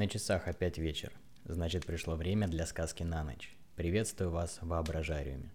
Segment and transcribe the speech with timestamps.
[0.00, 1.12] На часах опять вечер.
[1.44, 3.54] Значит, пришло время для сказки на ночь.
[3.76, 5.52] Приветствую вас в воображариуме.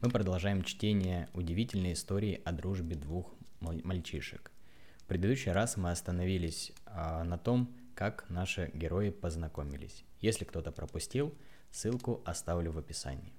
[0.00, 4.52] Мы продолжаем чтение удивительной истории о дружбе двух мальчишек.
[4.98, 10.04] В предыдущий раз мы остановились а, на том, как наши герои познакомились.
[10.20, 11.34] Если кто-то пропустил,
[11.72, 13.32] ссылку оставлю в описании.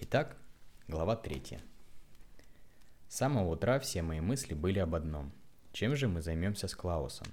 [0.00, 0.38] Итак,
[0.88, 1.60] глава третья.
[3.06, 5.30] С самого утра все мои мысли были об одном.
[5.72, 7.26] Чем же мы займемся с Клаусом?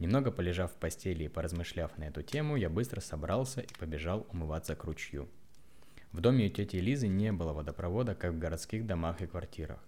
[0.00, 4.74] Немного полежав в постели и поразмышляв на эту тему, я быстро собрался и побежал умываться
[4.74, 5.28] к ручью.
[6.10, 9.78] В доме у тети Лизы не было водопровода, как в городских домах и квартирах.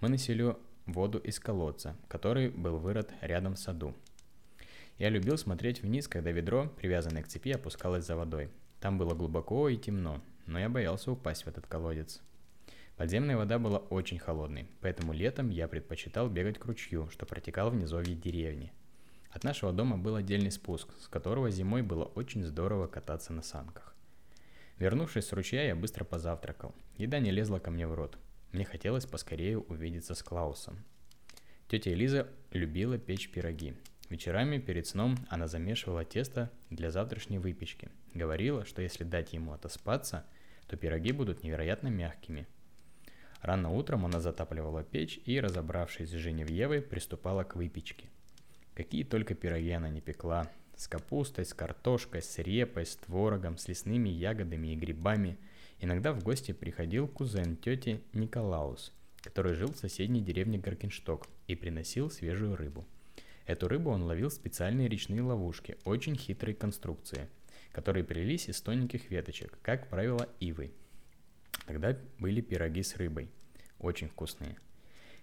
[0.00, 0.54] Мы носили
[0.86, 3.92] воду из колодца, который был вырод рядом в саду.
[4.98, 8.50] Я любил смотреть вниз, когда ведро, привязанное к цепи, опускалось за водой.
[8.80, 12.22] Там было глубоко и темно, но я боялся упасть в этот колодец.
[12.96, 17.74] Подземная вода была очень холодной, поэтому летом я предпочитал бегать к ручью, что протекал в
[17.74, 18.72] низовье деревни.
[19.30, 23.94] От нашего дома был отдельный спуск, с которого зимой было очень здорово кататься на санках.
[24.78, 26.74] Вернувшись с ручья, я быстро позавтракал.
[26.96, 28.18] Еда не лезла ко мне в рот.
[28.52, 30.84] Мне хотелось поскорее увидеться с Клаусом.
[31.68, 33.74] Тетя Элиза любила печь пироги.
[34.08, 37.90] Вечерами перед сном она замешивала тесто для завтрашней выпечки.
[38.14, 40.24] Говорила, что если дать ему отоспаться,
[40.68, 42.46] то пироги будут невероятно мягкими–
[43.46, 48.08] Рано утром она затапливала печь и, разобравшись с Женевьевой, приступала к выпечке.
[48.76, 50.48] Какие только пироги она не пекла.
[50.76, 55.38] С капустой, с картошкой, с репой, с творогом, с лесными ягодами и грибами.
[55.80, 62.10] Иногда в гости приходил кузен тети Николаус, который жил в соседней деревне Горкиншток и приносил
[62.10, 62.86] свежую рыбу.
[63.46, 67.28] Эту рыбу он ловил в специальные речные ловушки, очень хитрой конструкции,
[67.72, 70.72] которые прились из тоненьких веточек, как правило, ивы–
[71.66, 73.28] Тогда были пироги с рыбой.
[73.78, 74.56] Очень вкусные.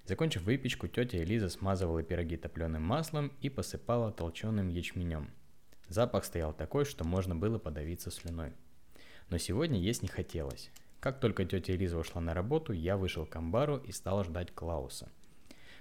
[0.06, 5.32] Закончив выпечку, тетя Элиза смазывала пироги топленым маслом и посыпала толченым ячменем.
[5.88, 8.52] Запах стоял такой, что можно было подавиться слюной.
[9.30, 10.72] Но сегодня есть не хотелось.
[11.00, 15.10] Как только тетя Элиза ушла на работу, я вышел к амбару и стал ждать Клауса.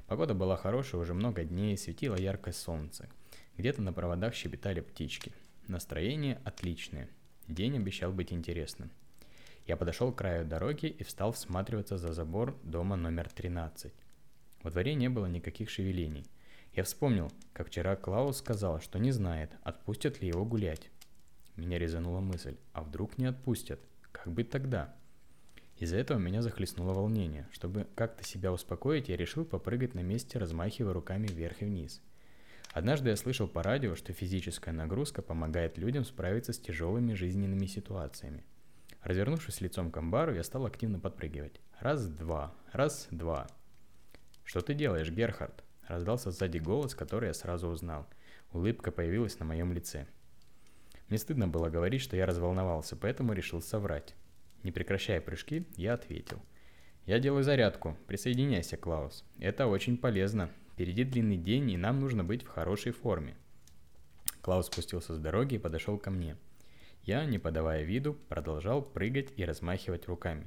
[0.07, 3.09] Погода была хорошая уже много дней, светило яркое солнце.
[3.57, 5.33] Где-то на проводах щебетали птички.
[5.67, 7.09] Настроение отличное.
[7.49, 8.91] День обещал быть интересным.
[9.67, 13.93] Я подошел к краю дороги и встал всматриваться за забор дома номер 13.
[14.63, 16.27] Во дворе не было никаких шевелений.
[16.73, 20.91] Я вспомнил, как вчера Клаус сказал, что не знает, отпустят ли его гулять.
[21.57, 23.81] Меня резанула мысль, а вдруг не отпустят?
[24.11, 24.95] Как быть тогда?
[25.77, 27.49] Из-за этого меня захлестнуло волнение.
[27.51, 32.01] Чтобы как-то себя успокоить, я решил попрыгать на месте, размахивая руками вверх и вниз.
[32.73, 38.45] Однажды я слышал по радио, что физическая нагрузка помогает людям справиться с тяжелыми жизненными ситуациями.
[39.03, 41.61] Развернувшись лицом к амбару, я стал активно подпрыгивать.
[41.81, 43.49] Раз-два, раз-два.
[44.45, 48.07] «Что ты делаешь, Герхард?» Раздался сзади голос, который я сразу узнал.
[48.53, 50.07] Улыбка появилась на моем лице.
[51.09, 54.15] Мне стыдно было говорить, что я разволновался, поэтому решил соврать.
[54.63, 56.41] Не прекращая прыжки, я ответил.
[57.05, 57.97] «Я делаю зарядку.
[58.07, 59.25] Присоединяйся, Клаус.
[59.39, 60.51] Это очень полезно.
[60.73, 63.35] Впереди длинный день, и нам нужно быть в хорошей форме».
[64.41, 66.37] Клаус спустился с дороги и подошел ко мне–
[67.05, 70.47] я, не подавая виду, продолжал прыгать и размахивать руками.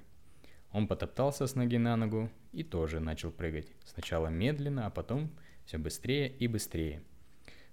[0.76, 3.72] Он потоптался с ноги на ногу и тоже начал прыгать.
[3.86, 5.32] Сначала медленно, а потом
[5.64, 7.02] все быстрее и быстрее.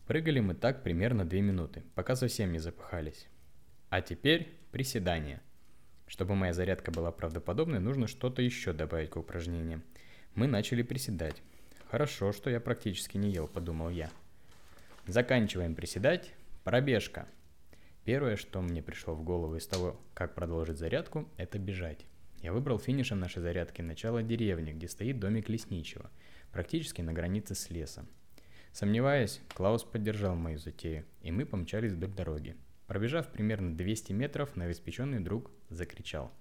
[0.06, 3.26] Прыгали мы так примерно 2 минуты, пока совсем не запыхались.
[3.88, 5.42] А теперь приседания.
[6.06, 9.82] Чтобы моя зарядка была правдоподобной, нужно что-то еще добавить к упражнениям.
[10.36, 11.42] Мы начали приседать.
[11.90, 14.10] Хорошо, что я практически не ел, подумал я.
[15.08, 16.32] Заканчиваем приседать.
[16.62, 17.26] Пробежка.
[18.04, 22.06] Первое, что мне пришло в голову из того, как продолжить зарядку, это бежать.
[22.42, 26.10] Я выбрал финишем нашей зарядки начало деревни, где стоит домик лесничего,
[26.50, 28.08] практически на границе с лесом.
[28.72, 32.56] Сомневаясь, Клаус поддержал мою затею, и мы помчались вдоль дороги.
[32.88, 36.32] Пробежав примерно 200 метров, новоиспеченный друг закричал.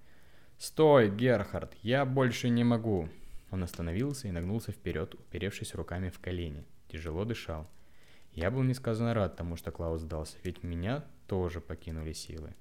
[0.57, 3.07] «Стой, Герхард, я больше не могу!»
[3.51, 6.65] Он остановился и нагнулся вперед, уперевшись руками в колени.
[6.87, 7.69] Тяжело дышал.
[8.33, 12.55] Я был несказанно рад тому, что Клаус сдался, ведь меня тоже покинули силы.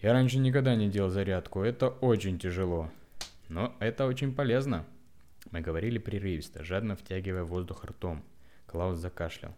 [0.00, 2.90] Я раньше никогда не делал зарядку, это очень тяжело.
[3.48, 4.86] Но это очень полезно.
[5.50, 8.22] Мы говорили прерывисто, жадно втягивая воздух ртом.
[8.66, 9.56] Клаус закашлял.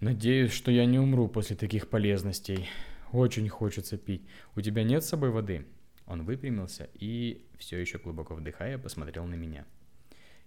[0.00, 2.68] Надеюсь, что я не умру после таких полезностей.
[3.12, 4.28] Очень хочется пить.
[4.54, 5.64] У тебя нет с собой воды?
[6.06, 9.64] Он выпрямился и, все еще глубоко вдыхая, посмотрел на меня.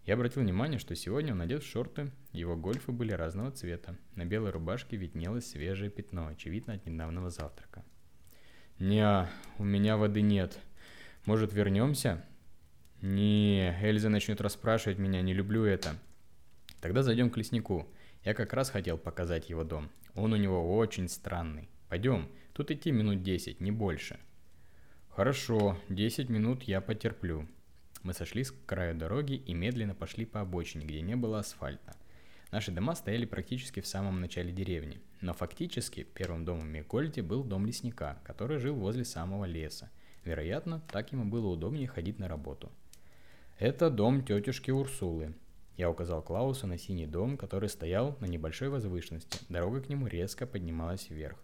[0.05, 3.97] Я обратил внимание, что сегодня он надел шорты, его гольфы были разного цвета.
[4.15, 7.83] На белой рубашке виднелось свежее пятно, очевидно от недавнего завтрака.
[8.79, 9.27] «Не,
[9.57, 10.57] у меня воды нет.
[11.25, 12.23] Может, вернемся?»
[13.01, 15.95] «Не, Эльза начнет расспрашивать меня, не люблю это».
[16.81, 17.87] «Тогда зайдем к леснику.
[18.23, 19.89] Я как раз хотел показать его дом.
[20.15, 21.69] Он у него очень странный.
[21.89, 24.19] Пойдем, тут идти минут 10, не больше.
[25.09, 27.47] Хорошо, 10 минут я потерплю.
[28.03, 31.95] Мы сошли с краю дороги и медленно пошли по обочине, где не было асфальта.
[32.51, 37.65] Наши дома стояли практически в самом начале деревни, но фактически первым домом Микольти был дом
[37.65, 39.89] лесника, который жил возле самого леса.
[40.23, 42.71] Вероятно, так ему было удобнее ходить на работу.
[43.57, 45.33] Это дом тетушки Урсулы.
[45.75, 49.39] Я указал Клаусу на синий дом, который стоял на небольшой возвышенности.
[49.49, 51.37] Дорога к нему резко поднималась вверх.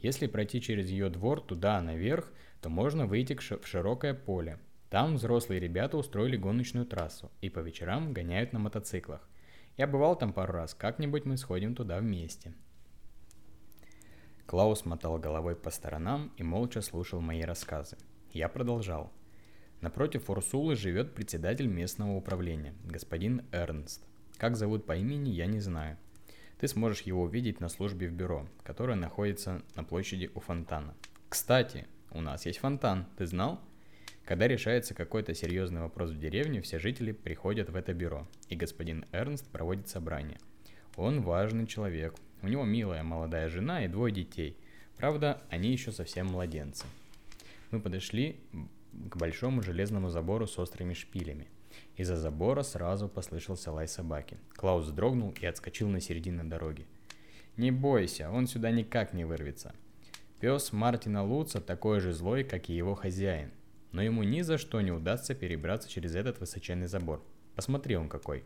[0.00, 4.58] Если пройти через ее двор туда наверх, то можно выйти в широкое поле.
[4.90, 9.28] Там взрослые ребята устроили гоночную трассу и по вечерам гоняют на мотоциклах.
[9.76, 12.54] Я бывал там пару раз, как-нибудь мы сходим туда вместе.
[14.48, 17.98] Клаус мотал головой по сторонам и молча слушал мои рассказы.
[18.32, 19.12] Я продолжал.
[19.82, 24.06] Напротив Урсулы живет председатель местного управления, господин Эрнст.
[24.38, 25.98] Как зовут по имени, я не знаю.
[26.58, 30.94] Ты сможешь его увидеть на службе в бюро, которое находится на площади у фонтана.
[31.28, 33.60] Кстати, у нас есть фонтан, ты знал?
[34.24, 39.04] Когда решается какой-то серьезный вопрос в деревне, все жители приходят в это бюро, и господин
[39.12, 40.38] Эрнст проводит собрание.
[40.96, 44.56] Он важный человек, у него милая молодая жена и двое детей.
[44.96, 46.84] Правда, они еще совсем младенцы.
[47.70, 48.40] Мы подошли
[48.92, 51.48] к большому железному забору с острыми шпилями.
[51.96, 54.38] Из-за забора сразу послышался лай собаки.
[54.54, 56.86] Клаус дрогнул и отскочил на середину дороги.
[57.56, 59.74] «Не бойся, он сюда никак не вырвется.
[60.40, 63.50] Пес Мартина Луца такой же злой, как и его хозяин
[63.92, 67.22] но ему ни за что не удастся перебраться через этот высоченный забор.
[67.54, 68.44] Посмотри он какой.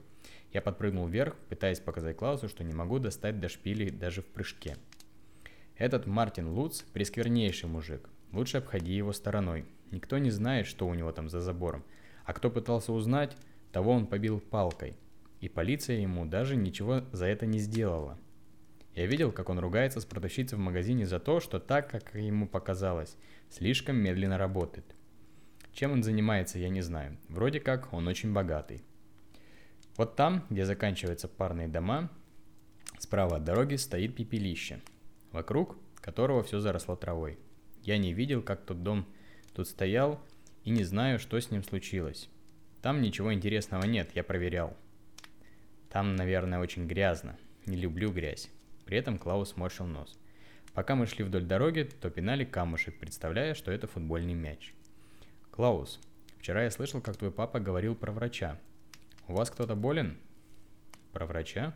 [0.52, 4.76] Я подпрыгнул вверх, пытаясь показать Клаусу, что не могу достать до шпилей даже в прыжке.
[5.76, 8.08] Этот Мартин Луц– пресквернейший мужик.
[8.32, 9.64] Лучше обходи его стороной.
[9.90, 11.84] Никто не знает, что у него там за забором.
[12.24, 13.36] А кто пытался узнать,
[13.72, 14.94] того он побил палкой.
[15.40, 18.18] И полиция ему даже ничего за это не сделала.
[18.94, 22.46] Я видел, как он ругается с продавщицей в магазине за то, что так, как ему
[22.46, 23.16] показалось,
[23.48, 24.94] слишком медленно работает–
[25.72, 27.16] чем он занимается, я не знаю.
[27.28, 28.82] Вроде как он очень богатый.
[29.96, 32.10] Вот там, где заканчиваются парные дома,
[32.98, 34.80] справа от дороги стоит пепелище,
[35.32, 37.38] вокруг которого все заросло травой.
[37.82, 39.06] Я не видел, как тот дом
[39.54, 40.20] тут стоял,
[40.64, 42.28] и не знаю, что с ним случилось.
[42.80, 44.76] Там ничего интересного нет, я проверял.
[45.88, 47.36] Там, наверное, очень грязно.
[47.66, 48.50] Не люблю грязь.
[48.86, 50.18] При этом Клаус морщил нос.
[50.74, 54.74] Пока мы шли вдоль дороги, то пинали камушек, представляя, что это футбольный мяч.
[55.50, 56.00] Клаус,
[56.38, 58.58] вчера я слышал, как твой папа говорил про врача.
[59.32, 60.18] У вас кто-то болен?
[61.14, 61.74] Про врача?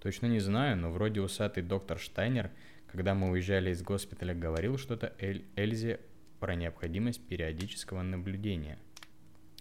[0.00, 2.50] Точно не знаю, но вроде усатый доктор Штайнер,
[2.86, 6.00] когда мы уезжали из госпиталя, говорил что-то Эль Эльзе
[6.40, 8.78] про необходимость периодического наблюдения.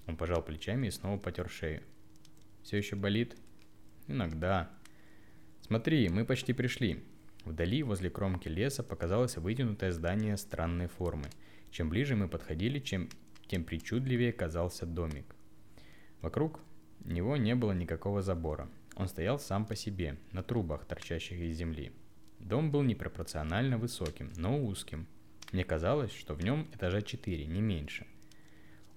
[0.07, 1.83] Он пожал плечами и снова потер шею.
[2.61, 3.35] Все еще болит?
[4.07, 4.69] Иногда.
[5.59, 7.03] Смотри, мы почти пришли.
[7.43, 11.25] Вдали, возле кромки леса, показалось вытянутое здание странной формы.
[11.71, 13.09] Чем ближе мы подходили, чем
[13.47, 15.35] тем причудливее казался домик.
[16.21, 16.61] Вокруг
[17.11, 18.69] него не было никакого забора.
[18.95, 21.91] Он стоял сам по себе, на трубах, торчащих из земли.
[22.39, 25.07] Дом был непропорционально высоким, но узким.
[25.51, 28.05] Мне казалось, что в нем этажа четыре, не меньше.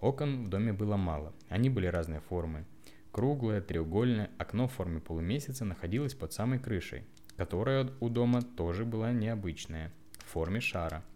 [0.01, 2.65] Окон в доме было мало, они были разной формы.
[3.13, 7.05] Круглое, треугольное окно в форме полумесяца находилось под самой крышей,
[7.37, 11.03] которая у дома тоже была необычная, в форме шара–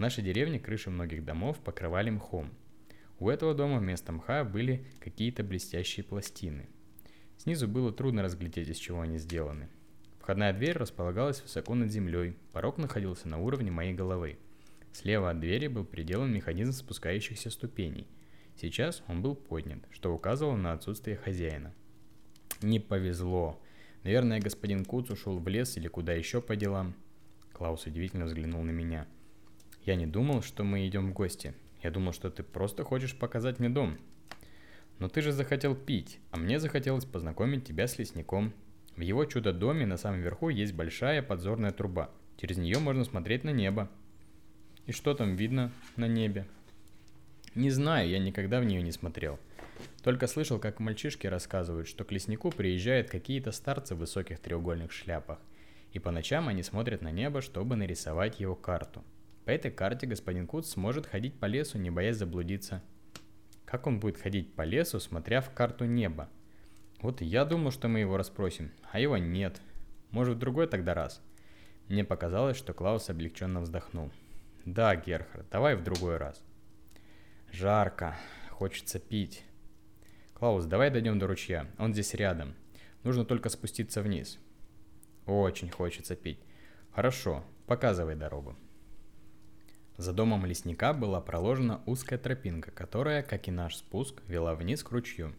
[0.00, 2.48] в нашей деревне крыши многих домов покрывали мхом.
[3.20, 6.68] У этого дома вместо мха были какие-то блестящие пластины.
[7.38, 9.68] Снизу было трудно разглядеть, из чего они сделаны.
[10.18, 14.38] Входная дверь располагалась высоко над землей, порог находился на уровне моей головы.
[14.92, 18.08] Слева от двери был приделан механизм спускающихся ступеней.
[18.56, 21.72] Сейчас он был поднят, что указывало на отсутствие хозяина.
[22.60, 23.62] Не повезло.
[24.02, 26.96] Наверное, господин Куц ушел в лес или куда еще по делам.
[27.52, 29.06] Клаус удивительно взглянул на меня–
[29.86, 31.54] я не думал, что мы идем в гости.
[31.82, 33.98] Я думал, что ты просто хочешь показать мне дом.
[34.98, 38.52] Но ты же захотел пить, а мне захотелось познакомить тебя с лесником.
[38.96, 42.10] В его чудо-доме на самом верху есть большая подзорная труба.
[42.36, 43.88] Через нее можно смотреть на небо.
[44.86, 46.46] И что там видно на небе?
[47.54, 49.38] Не знаю, я никогда в нее не смотрел.
[50.02, 55.38] Только слышал, как мальчишки рассказывают, что к леснику приезжают какие-то старцы в высоких треугольных шляпах.
[55.92, 59.02] И по ночам они смотрят на небо, чтобы нарисовать его карту–
[59.44, 62.82] по этой карте господин Куц сможет ходить по лесу, не боясь заблудиться.
[63.64, 66.28] Как он будет ходить по лесу, смотря в карту неба?
[67.00, 69.60] Вот я думал, что мы его расспросим, а его нет.
[70.10, 71.22] Может, в другой тогда раз?
[71.88, 74.10] Мне показалось, что Клаус облегченно вздохнул.
[74.64, 76.42] Да, Герхард, давай в другой раз.
[77.50, 78.16] Жарко,
[78.50, 79.44] хочется пить.
[80.34, 82.54] Клаус, давай дойдем до ручья, он здесь рядом.
[83.02, 84.38] Нужно только спуститься вниз.
[85.26, 86.40] Очень хочется пить.
[86.92, 88.56] Хорошо, показывай дорогу.
[89.96, 94.90] За домом лесника была проложена узкая тропинка, которая, как и наш спуск, вела вниз к
[94.92, 95.34] ручью.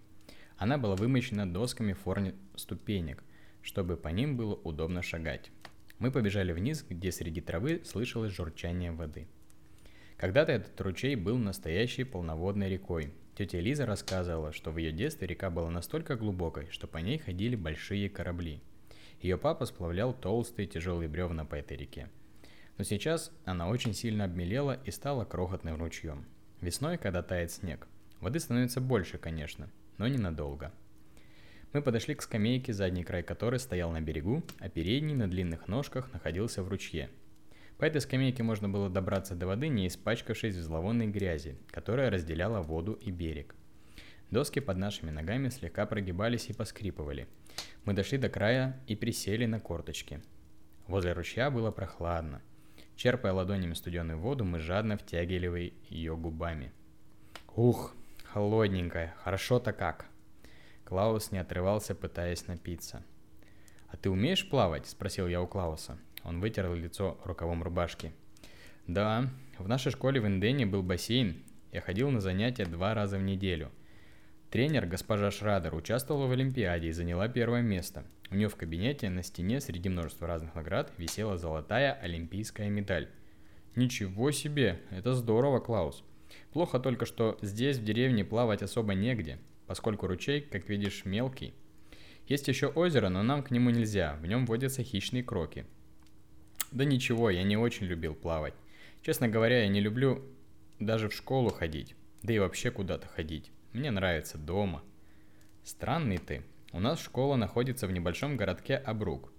[0.57, 3.23] Она была вымощена досками в форме ступенек,
[3.63, 5.49] чтобы по ним было удобно шагать.
[5.97, 9.27] Мы побежали вниз, где среди травы слышалось журчание воды.
[10.17, 13.11] Когда-то этот ручей был настоящей полноводной рекой.
[13.35, 17.55] Тетя Лиза рассказывала, что в ее детстве река была настолько глубокой, что по ней ходили
[17.55, 18.61] большие корабли.
[19.21, 22.09] Ее папа сплавлял толстые тяжелые бревна по этой реке–
[22.77, 26.25] но сейчас она очень сильно обмелела и стала крохотным ручьем.
[26.61, 27.87] Весной, когда тает снег,
[28.19, 30.71] воды становится больше, конечно, но ненадолго.
[31.73, 36.11] Мы подошли к скамейке, задний край которой стоял на берегу, а передний на длинных ножках
[36.13, 37.09] находился в ручье.
[37.77, 42.61] По этой скамейке можно было добраться до воды, не испачкавшись в зловонной грязи, которая разделяла
[42.61, 43.55] воду и берег.
[44.29, 47.27] Доски под нашими ногами слегка прогибались и поскрипывали.
[47.85, 50.21] Мы дошли до края и присели на корточки.
[50.87, 52.41] Возле ручья было прохладно–
[52.95, 56.71] Черпая ладонями студеную воду, мы жадно втягивали ее губами.
[57.55, 57.95] Ух,
[58.25, 60.05] холодненькая, хорошо-то как.
[60.85, 63.03] Клаус не отрывался, пытаясь напиться.
[63.89, 65.97] «А ты умеешь плавать?»– спросил я у Клауса.
[66.23, 68.13] Он вытер лицо рукавом рубашки.
[68.87, 71.43] «Да, в нашей школе в Индене был бассейн.
[71.71, 73.71] Я ходил на занятия два раза в неделю.
[74.51, 79.23] Тренер, госпожа Шрадер, участвовала в Олимпиаде и заняла первое место– у нее в кабинете на
[79.23, 83.09] стене среди множества разных наград висела золотая олимпийская медаль.
[83.75, 86.05] Ничего себе, это здорово, Клаус.
[86.53, 91.53] Плохо только, что здесь, в деревне, плавать особо негде, поскольку ручей, как видишь, мелкий.
[92.25, 95.65] Есть еще озеро, но нам к нему нельзя, в нем водятся хищные кроки.
[96.71, 98.53] Да ничего, я не очень любил плавать.
[99.01, 100.23] Честно говоря, я не люблю
[100.79, 103.51] даже в школу ходить, да и вообще куда-то ходить.
[103.73, 104.83] Мне нравится дома.
[105.63, 109.31] Странный ты, у нас школа находится в небольшом городке Абрук.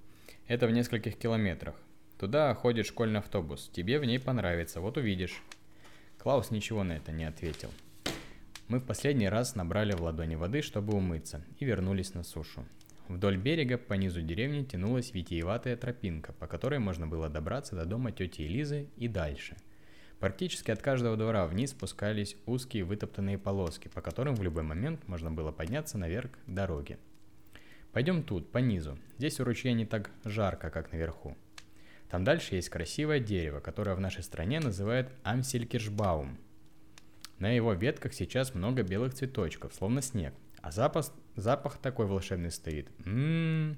[0.48, 1.74] Это в нескольких километрах.
[2.18, 3.70] Туда ходит школьный автобус.
[3.74, 5.42] Тебе в ней понравится, вот увидишь.
[6.18, 7.70] Клаус ничего на это не ответил.
[8.68, 12.64] Мы в последний раз набрали в ладони воды, чтобы умыться, и вернулись на сушу.
[13.08, 18.12] Вдоль берега по низу деревни тянулась витиеватая тропинка, по которой можно было добраться до дома
[18.12, 19.56] тети Элизы и дальше.
[20.22, 25.32] Практически от каждого двора вниз спускались узкие вытоптанные полоски, по которым в любой момент можно
[25.32, 26.96] было подняться наверх дороги.
[27.90, 28.96] Пойдем тут, по низу.
[29.18, 31.36] Здесь у ручья не так жарко, как наверху.
[32.08, 36.38] Там дальше есть красивое дерево, которое в нашей стране называют амселькиршбаум.
[37.40, 40.34] На его ветках сейчас много белых цветочков, словно снег.
[40.60, 42.86] А запах, запах такой волшебный стоит.
[43.04, 43.76] Ммм.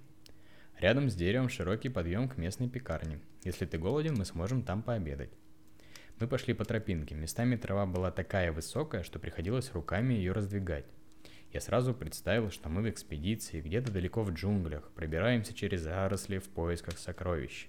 [0.79, 3.19] Рядом с деревом широкий подъем к местной пекарне.
[3.45, 5.31] Если ты голоден, мы сможем там пообедать.
[6.21, 7.15] Мы пошли по тропинке.
[7.15, 10.87] Местами трава была такая высокая, что приходилось руками ее раздвигать.
[11.53, 16.49] Я сразу представил, что мы в экспедиции где-то далеко в джунглях, пробираемся через заросли в
[16.49, 17.69] поисках сокровищ.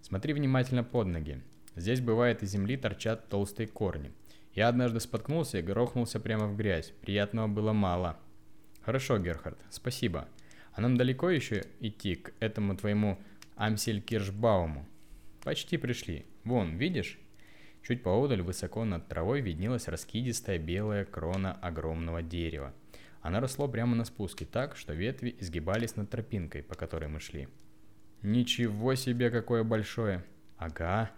[0.00, 1.42] Смотри внимательно под ноги.
[1.76, 4.12] Здесь бывает из земли торчат толстые корни.
[4.52, 6.92] Я однажды споткнулся и грохнулся прямо в грязь.
[7.00, 8.16] Приятного было мало.
[8.82, 10.28] Хорошо, Герхард, спасибо.
[10.72, 13.18] А нам далеко еще идти к этому твоему
[13.56, 14.86] Амселькиршбауму?
[15.42, 16.26] Почти пришли.
[16.44, 17.18] Вон, видишь?
[17.86, 22.72] Чуть поодаль, высоко над травой, виднелась раскидистая белая крона огромного дерева–
[23.24, 27.48] она росло прямо на спуске так, что ветви изгибались над тропинкой, по которой мы шли.
[28.20, 30.22] Ничего себе, какое большое!
[30.58, 31.10] Ага,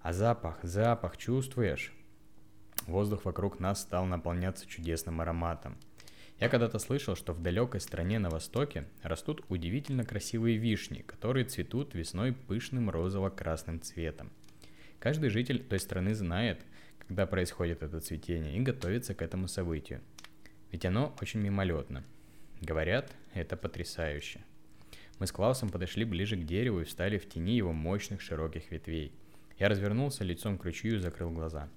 [0.00, 1.92] а запах, запах, чувствуешь?
[2.88, 5.78] Воздух вокруг нас стал наполняться чудесным ароматом.
[6.40, 11.94] Я когда-то слышал, что в далекой стране на востоке растут удивительно красивые вишни, которые цветут
[11.94, 14.32] весной пышным розово-красным цветом.
[15.02, 16.64] Каждый житель той страны знает,
[17.08, 20.00] когда происходит это цветение и готовится к этому событию.
[20.70, 22.04] Ведь оно очень мимолетно.
[22.60, 24.44] Говорят, это потрясающе.
[25.18, 29.12] Мы с Клаусом подошли ближе к дереву и встали в тени его мощных широких ветвей.
[29.58, 31.68] Я развернулся лицом к ручью и закрыл глаза.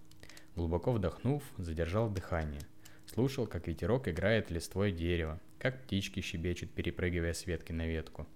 [0.55, 2.61] Глубоко вдохнув, задержал дыхание.
[3.07, 8.27] Слушал, как ветерок играет листвой дерева, как птички щебечут, перепрыгивая с ветки на ветку.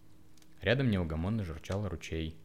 [0.61, 2.35] Рядом неугомонно журчал ручей.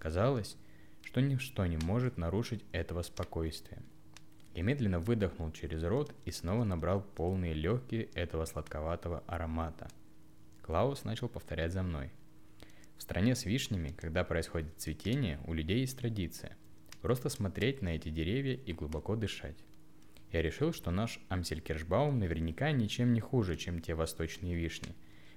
[0.00, 0.56] Казалось,
[1.04, 3.82] что ничто не может нарушить этого спокойствия.
[4.54, 9.88] Я медленно выдохнул через рот и снова набрал полные легкие этого сладковатого аромата.
[10.62, 12.10] Клаус начал повторять за мной.
[12.96, 16.56] В стране с вишнями, когда происходит цветение, у людей есть традиция.
[17.02, 19.58] Просто смотреть на эти деревья и глубоко дышать.
[20.32, 24.94] Я решил, что наш Амселькершбаум наверняка ничем не хуже, чем те восточные вишни.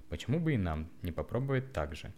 [0.08, 2.12] Почему бы и нам не попробовать так же?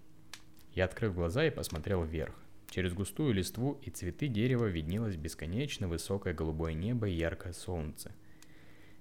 [0.72, 2.34] Я открыл глаза и посмотрел вверх.
[2.70, 8.12] Через густую листву и цветы дерева виднелось бесконечно высокое голубое небо и яркое солнце.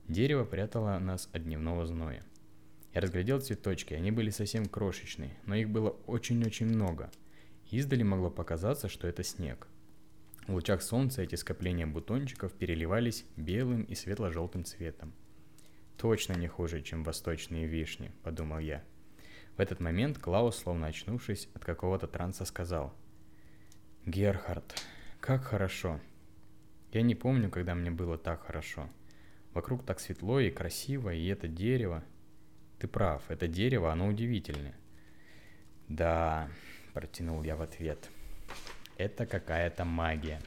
[0.07, 2.23] Дерево прятало нас от дневного зноя.
[2.95, 7.11] Я разглядел цветочки, они были совсем крошечные, но их было очень-очень много.
[7.69, 9.67] Издали могло показаться, что это снег.
[10.47, 15.13] В лучах солнца эти скопления бутончиков переливались белым и светло-желтым цветом.
[15.95, 18.83] Точно не хуже, чем восточные вишни, подумал я.
[19.57, 22.95] В этот момент Клаус, словно очнувшись от какого-то транса, сказал.
[24.09, 24.73] «Герхард,
[25.19, 25.99] как хорошо!»
[26.91, 28.89] Я не помню, когда мне было так хорошо.
[29.53, 32.03] Вокруг так светло и красиво, и это дерево.
[32.79, 34.73] Ты прав, это дерево, оно удивительное.
[35.87, 36.49] Да,
[36.95, 38.09] протянул я в ответ.
[38.97, 40.41] Это какая-то магия.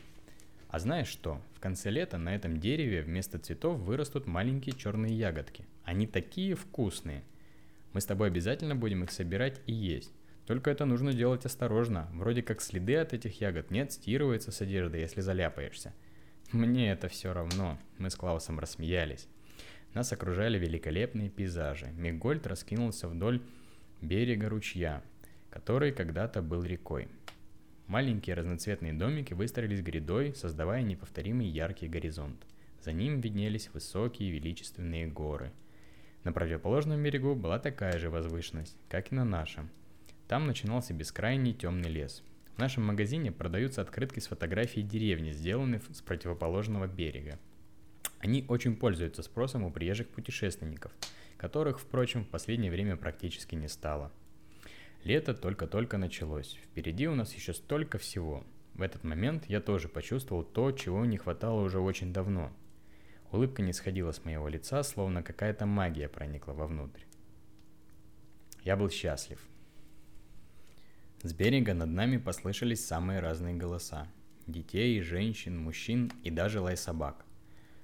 [0.67, 1.41] А знаешь что?
[1.55, 5.65] В конце лета на этом дереве вместо цветов вырастут маленькие черные ягодки.
[5.85, 7.23] Они такие вкусные.
[7.93, 10.13] Мы с тобой обязательно будем их собирать и есть.
[10.47, 12.09] Только это нужно делать осторожно.
[12.13, 15.95] Вроде как следы от этих ягод не отстирываются с одежды, если заляпаешься.
[16.51, 17.79] Мне это все равно.
[17.99, 19.29] Мы с Клаусом рассмеялись.
[19.95, 21.87] Нас окружали великолепные пейзажи.
[21.97, 23.43] Мигольд раскинулся вдоль
[24.01, 25.03] берега ручья,
[25.51, 27.09] который когда-то был рекой.
[27.87, 32.45] Маленькие разноцветные домики выстроились грядой, создавая неповторимый яркий горизонт.
[32.81, 35.53] За ним виднелись высокие величественные горы.
[36.25, 39.69] На противоположном берегу была такая же возвышенность, как и на нашем.
[40.33, 42.23] Там начинался бескрайний темный лес–
[42.57, 47.39] в нашем магазине продаются открытки с фотографией деревни, сделанные с противоположного берега.
[48.19, 50.91] Они очень пользуются спросом у приезжих путешественников,
[51.37, 54.11] которых, впрочем, в последнее время практически не стало.
[55.05, 58.43] Лето только-только началось, впереди у нас еще столько всего.
[58.73, 62.51] В этот момент я тоже почувствовал то, чего не хватало уже очень давно.
[63.33, 67.03] Улыбка не сходила с моего лица, словно какая-то магия проникла вовнутрь.
[68.65, 69.39] Я был счастлив.
[71.25, 74.09] С берега над нами послышались самые разные голоса.
[74.49, 77.25] Детей, женщин, мужчин и даже лай собак.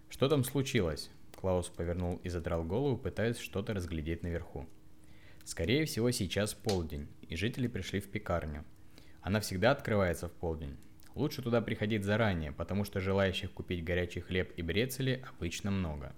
[0.09, 4.66] «Что там случилось?» Клаус повернул и задрал голову, пытаясь что-то разглядеть наверху.
[5.45, 8.64] Скорее всего, сейчас полдень, и жители пришли в пекарню.
[9.21, 10.76] Она всегда открывается в полдень.
[11.14, 16.13] Лучше туда приходить заранее, потому что желающих купить горячий хлеб и брецели обычно много.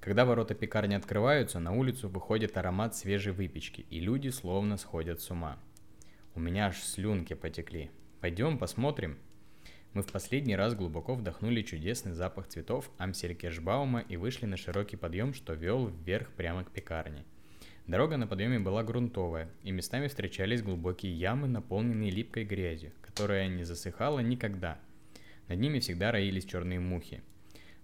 [0.00, 5.30] Когда ворота пекарни открываются, на улицу выходит аромат свежей выпечки, и люди словно сходят с
[5.30, 5.58] ума–
[6.36, 7.90] у меня аж слюнки потекли.
[8.20, 9.16] Пойдем посмотрим.
[9.94, 15.32] Мы в последний раз глубоко вдохнули чудесный запах цветов амселькешбаума и вышли на широкий подъем,
[15.32, 17.24] что вел вверх прямо к пекарне.
[17.86, 23.64] Дорога на подъеме была грунтовая, и местами встречались глубокие ямы, наполненные липкой грязью, которая не
[23.64, 24.78] засыхала никогда.
[25.48, 27.22] Над ними всегда роились черные мухи.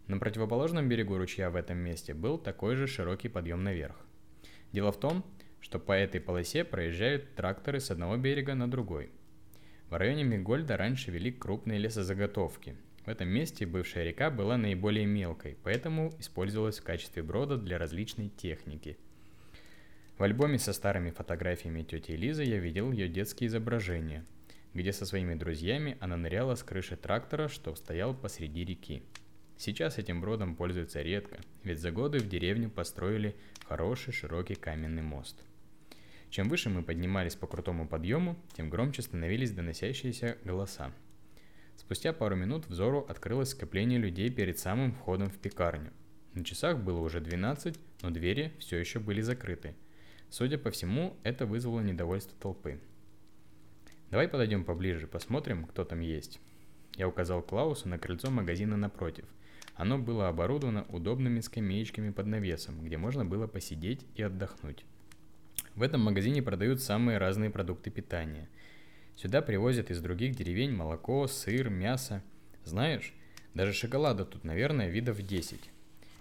[0.09, 3.97] На противоположном берегу ручья в этом месте был такой же широкий подъем наверх.
[4.73, 5.25] Дело в том,
[5.63, 9.11] что по этой полосе проезжают тракторы с одного берега на другой.
[9.89, 12.77] В районе Мигольда раньше вели крупные лесозаготовки.
[13.07, 18.29] В этом месте бывшая река была наиболее мелкой, поэтому использовалась в качестве брода для различной
[18.29, 18.99] техники.
[20.19, 24.25] В альбоме со старыми фотографиями тети Лизы я видел ее детские изображения,
[24.75, 29.03] где со своими друзьями она ныряла с крыши трактора, что стоял посреди реки.
[29.57, 33.37] Сейчас этим бродом пользуются редко, ведь за годы в деревню построили
[33.69, 35.45] хороший широкий каменный мост–
[36.33, 40.91] чем выше мы поднимались по крутому подъему, тем громче становились доносящиеся голоса.
[41.77, 45.93] Спустя пару минут взору открылось скопление людей перед самым входом в пекарню.
[46.33, 49.75] На часах было уже 12, но двери все еще были закрыты.
[50.31, 52.81] Судя по всему, это вызвало недовольство толпы.
[54.11, 56.41] «Давай подойдем поближе, посмотрим, кто там есть».
[56.97, 59.27] Я указал Клаусу на крыльцо магазина напротив.
[59.75, 64.87] Оно было оборудовано удобными скамеечками под навесом, где можно было посидеть и отдохнуть.
[65.75, 68.49] В этом магазине продают самые разные продукты питания.
[69.17, 72.23] Сюда привозят из других деревень молоко, сыр, мясо.
[72.65, 73.15] Знаешь,
[73.55, 75.71] даже шоколада тут, наверное, видов 10.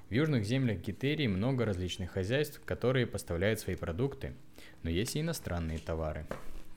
[0.10, 4.34] В южных землях Гитерии много различных хозяйств, которые поставляют свои продукты,
[4.84, 6.26] но есть и иностранные товары.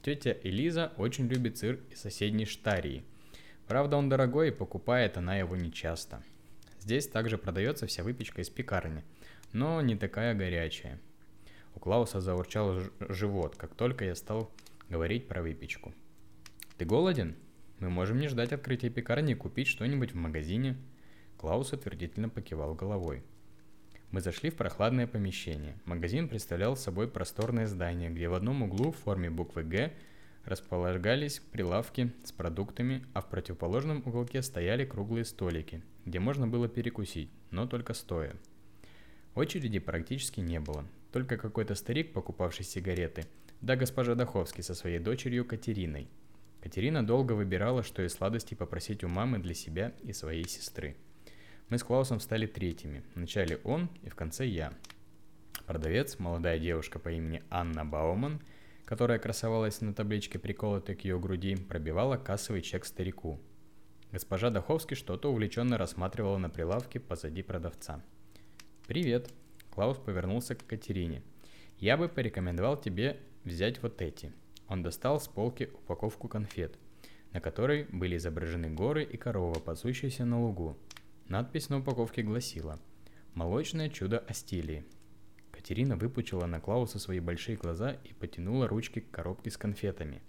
[0.03, 3.05] Тетя Элиза очень любит сыр из соседней Штарии.
[3.69, 6.23] Правда, он дорогой и покупает она его нечасто.
[6.81, 9.05] Здесь также продается вся выпечка из пекарни,
[9.53, 11.01] но не такая горячая–
[11.75, 14.51] у Клауса заурчал живот, как только я стал
[14.89, 15.93] говорить про выпечку.
[16.77, 17.37] «Ты голоден?
[17.79, 20.77] Мы можем не ждать открытия пекарни и купить что-нибудь в магазине».
[21.37, 23.23] Клаус утвердительно покивал головой.
[24.11, 25.77] Мы зашли в прохладное помещение.
[25.85, 29.93] Магазин представлял собой просторное здание, где в одном углу в форме буквы «Г»
[30.45, 37.31] располагались прилавки с продуктами, а в противоположном уголке стояли круглые столики, где можно было перекусить,
[37.51, 38.37] но только стоя.
[39.35, 40.85] Очереди практически не было.
[41.15, 43.25] Только какой-то старик, покупавший сигареты,
[43.61, 46.09] да госпожа Даховский со своей дочерью Катериной.
[46.61, 50.97] Катерина долго выбирала, что из сладостей попросить у мамы для себя и своей сестры.
[51.69, 53.05] Мы с Клаусом стали третьими.
[53.15, 54.73] Вначале он и в конце я.
[55.67, 58.41] Продавец, молодая девушка по имени Анна Бауман,
[58.85, 63.39] которая красовалась на табличке, приколотой к ее груди, пробивала кассовый чек старику.
[64.11, 68.03] Госпожа Даховский что-то увлеченно рассматривала на прилавке позади продавца.
[68.89, 69.31] «Привет!»
[69.75, 71.23] Клаус повернулся к Катерине.
[71.79, 74.33] «Я бы порекомендовал тебе взять вот эти».
[74.69, 76.79] Он достал с полки упаковку конфет,
[77.33, 80.79] на которой были изображены горы и корова, пасущаяся на лугу.
[81.29, 82.79] Надпись на упаковке гласила
[83.35, 84.85] «Молочное чудо Астилии».
[85.51, 90.23] Катерина выпучила на Клауса свои большие глаза и потянула ручки к коробке с конфетами.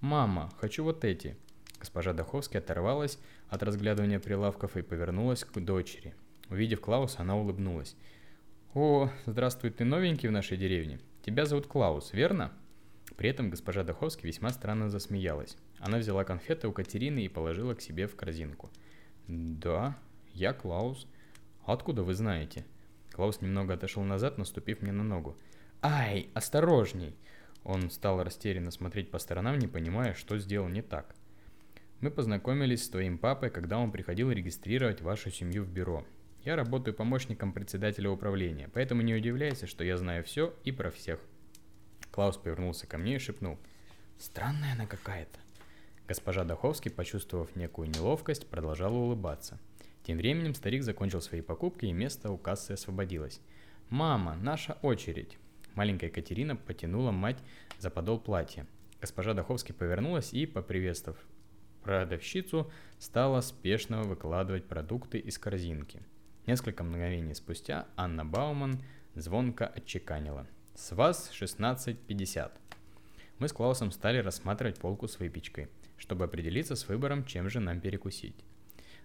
[0.00, 1.36] «Мама, хочу вот эти!»
[1.78, 6.14] Госпожа Даховский оторвалась от разглядывания прилавков и повернулась к дочери.
[6.48, 7.96] Увидев Клауса, она улыбнулась.
[8.74, 10.98] «О, здравствуй, ты новенький в нашей деревне.
[11.26, 12.52] Тебя зовут Клаус, верно?»
[13.18, 15.58] При этом госпожа Даховский весьма странно засмеялась.
[15.78, 18.70] Она взяла конфеты у Катерины и положила к себе в корзинку.
[19.28, 19.98] «Да,
[20.32, 21.06] я Клаус.
[21.66, 22.64] Откуда вы знаете?»
[23.12, 25.36] Клаус немного отошел назад, наступив мне на ногу.
[25.82, 27.14] «Ай, осторожней!»
[27.64, 31.14] Он стал растерянно смотреть по сторонам, не понимая, что сделал не так.
[32.00, 36.06] «Мы познакомились с твоим папой, когда он приходил регистрировать вашу семью в бюро.
[36.44, 41.20] Я работаю помощником председателя управления, поэтому не удивляйся, что я знаю все и про всех».
[42.10, 43.58] Клаус повернулся ко мне и шепнул.
[44.18, 45.38] «Странная она какая-то».
[46.08, 49.58] Госпожа Даховский, почувствовав некую неловкость, продолжала улыбаться–
[50.04, 53.40] тем временем старик закончил свои покупки, и место у кассы освободилось.
[53.88, 55.38] «Мама, наша очередь!»
[55.74, 57.38] Маленькая Катерина потянула мать
[57.78, 58.66] за подол платья.
[59.00, 61.18] Госпожа Даховский повернулась и, поприветствовав
[61.82, 66.02] продавщицу, стала спешно выкладывать продукты из корзинки.
[66.44, 68.82] Несколько мгновений спустя Анна Бауман
[69.14, 70.48] звонко отчеканила.
[70.74, 72.50] «С вас 16.50».
[73.38, 77.80] Мы с Клаусом стали рассматривать полку с выпечкой, чтобы определиться с выбором, чем же нам
[77.80, 78.44] перекусить.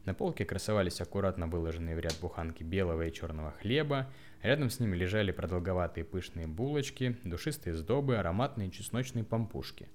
[0.05, 4.95] На полке красовались аккуратно выложенные в ряд буханки белого и черного хлеба, рядом с ними
[4.95, 9.89] лежали продолговатые пышные булочки, душистые сдобы, ароматные чесночные пампушки.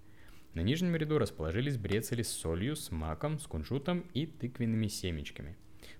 [0.55, 5.57] На нижнем ряду расположились брецели с солью, с маком, с кунжутом и тыквенными семечками.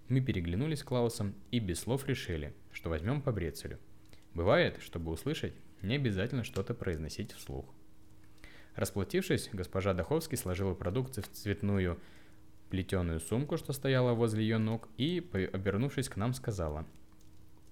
[0.09, 3.79] Мы переглянулись с Клаусом и без слов решили, что возьмем по брецелю.
[4.35, 7.67] Бывает, чтобы услышать, не обязательно что-то произносить вслух.
[8.75, 11.99] Расплатившись, госпожа Даховский сложила продукты в цветную
[12.71, 15.19] плетеную сумку, что стояла возле ее ног, и,
[15.53, 16.87] обернувшись к нам, сказала.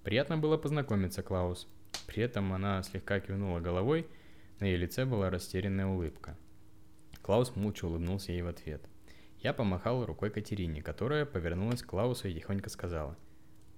[0.04, 1.66] «Приятно было познакомиться, Клаус».
[2.06, 4.06] При этом она слегка кивнула головой,
[4.58, 6.36] на ее лице была растерянная улыбка.
[7.22, 8.82] Клаус молча улыбнулся ей в ответ.
[9.40, 13.16] Я помахал рукой Катерине, которая повернулась к Клаусу и тихонько сказала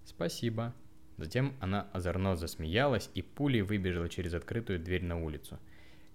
[0.04, 0.74] «Спасибо».
[1.18, 5.60] Затем она озорно засмеялась и пулей выбежала через открытую дверь на улицу.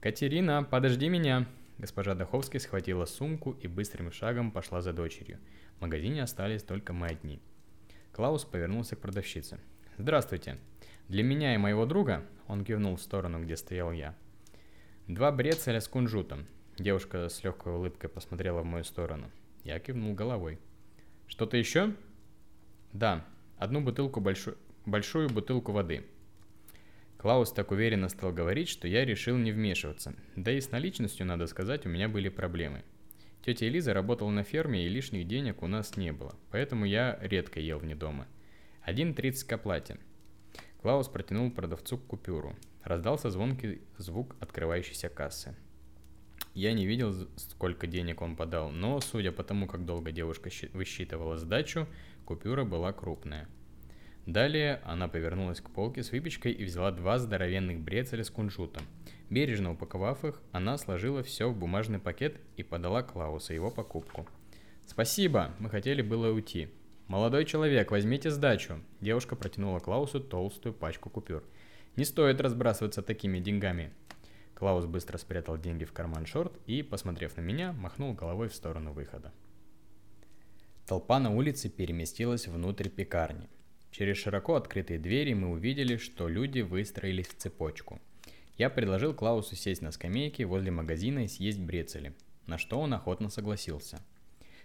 [0.02, 5.38] «Катерина, подожди меня!» Госпожа Даховская схватила сумку и быстрым шагом пошла за дочерью.
[5.78, 7.40] В магазине остались только мы одни.
[8.12, 9.60] Клаус повернулся к продавщице.
[9.98, 10.58] «Здравствуйте.
[11.08, 14.16] Для меня и моего друга...» Он кивнул в сторону, где стоял я.
[15.08, 16.48] «Два брецеля с кунжутом».
[16.78, 19.32] Девушка с легкой улыбкой посмотрела в мою сторону.
[19.64, 20.60] Я кивнул головой.
[21.28, 21.94] «Что-то еще?»
[22.94, 23.26] «Да,
[23.58, 26.06] одну бутылку большую, большую бутылку воды»,
[27.18, 30.14] Клаус так уверенно стал говорить, что я решил не вмешиваться.
[30.36, 32.84] Да и с наличностью, надо сказать, у меня были проблемы.
[33.44, 37.60] Тетя Элиза работала на ферме, и лишних денег у нас не было, поэтому я редко
[37.60, 38.28] ел вне дома.
[38.86, 39.98] 1.30 к оплате.
[40.82, 42.56] Клаус протянул продавцу купюру.
[42.84, 45.56] Раздался звонкий звук открывающейся кассы.
[46.58, 51.38] Я не видел, сколько денег он подал, но, судя по тому, как долго девушка высчитывала
[51.38, 51.88] сдачу,
[52.26, 53.48] купюра была крупная–
[54.28, 58.84] Далее она повернулась к полке с выпечкой и взяла два здоровенных брецеля с кунжутом.
[59.30, 64.28] Бережно упаковав их, она сложила все в бумажный пакет и подала Клаусу его покупку.
[64.86, 66.68] «Спасибо, мы хотели было уйти».
[67.08, 71.46] «Молодой человек, возьмите сдачу!» Девушка протянула Клаусу толстую пачку купюр.
[71.96, 73.94] «Не стоит разбрасываться такими деньгами!»
[74.58, 78.92] Клаус быстро спрятал деньги в карман шорт и, посмотрев на меня, махнул головой в сторону
[78.92, 79.32] выхода.
[80.88, 83.50] Толпа на улице переместилась внутрь пекарни.
[83.92, 88.02] Через широко открытые двери мы увидели, что люди выстроились в цепочку.
[88.58, 92.16] Я предложил Клаусу сесть на скамейке возле магазина и съесть брецели,
[92.48, 94.00] на что он охотно согласился.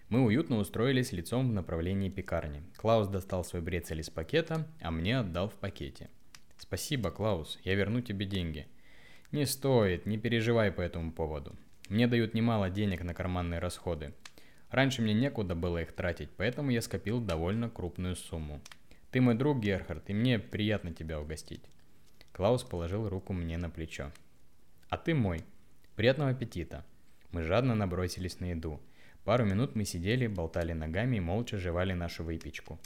[0.09, 2.63] Мы уютно устроились лицом в направлении пекарни.
[2.79, 6.09] Клаус достал свой брецель из пакета, а мне отдал в пакете.
[6.57, 8.67] «Спасибо, Клаус, я верну тебе деньги».
[9.33, 11.57] «Не стоит, не переживай по этому поводу.
[11.89, 14.13] Мне дают немало денег на карманные расходы.
[14.71, 18.61] Раньше мне некуда было их тратить, поэтому я скопил довольно крупную сумму.
[19.11, 21.63] Ты мой друг, Герхард, и мне приятно тебя угостить.
[22.33, 24.11] Клаус положил руку мне на плечо.
[24.89, 25.45] А ты мой.
[25.97, 26.85] Приятного аппетита.
[27.31, 28.81] Мы жадно набросились на еду.
[29.25, 32.79] Пару минут мы сидели, болтали ногами и молча жевали нашу выпечку.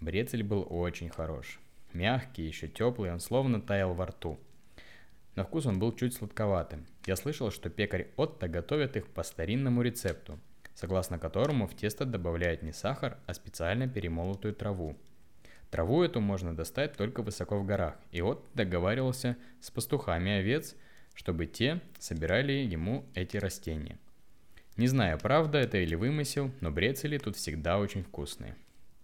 [0.00, 1.60] Брецель был очень хорош.
[1.92, 4.38] Мягкий, еще теплый, он словно таял во рту.
[5.36, 6.86] На вкус он был чуть сладковатым.
[7.06, 10.38] Я слышал, что пекарь Отто готовит их по старинному рецепту,
[10.74, 14.96] согласно которому в тесто добавляют не сахар, а специально перемолотую траву.
[15.70, 20.76] Траву эту можно достать только высоко в горах, и Отто договаривался с пастухами овец,
[21.14, 23.98] чтобы те собирали ему эти растения.
[24.76, 28.56] Не знаю, правда это или вымысел, но брецели тут всегда очень вкусные.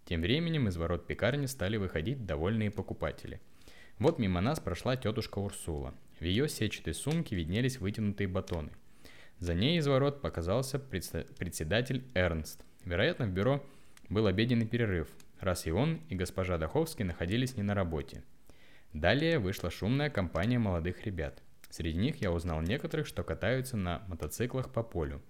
[0.05, 3.40] Тем временем из ворот пекарни стали выходить довольные покупатели.
[3.99, 5.95] Вот мимо нас прошла тетушка Урсула.
[6.20, 8.70] В ее сетчатой сумке виднелись вытянутые батоны.
[9.38, 12.62] За ней из ворот показался председатель Эрнст.
[12.85, 13.64] Вероятно, в бюро
[14.11, 18.22] был обеденный перерыв, раз и он, и госпожа Даховский находились не на работе.
[18.92, 21.42] Далее вышла шумная компания молодых ребят.
[21.70, 25.22] Среди них я узнал некоторых, что катаются на мотоциклах по полю.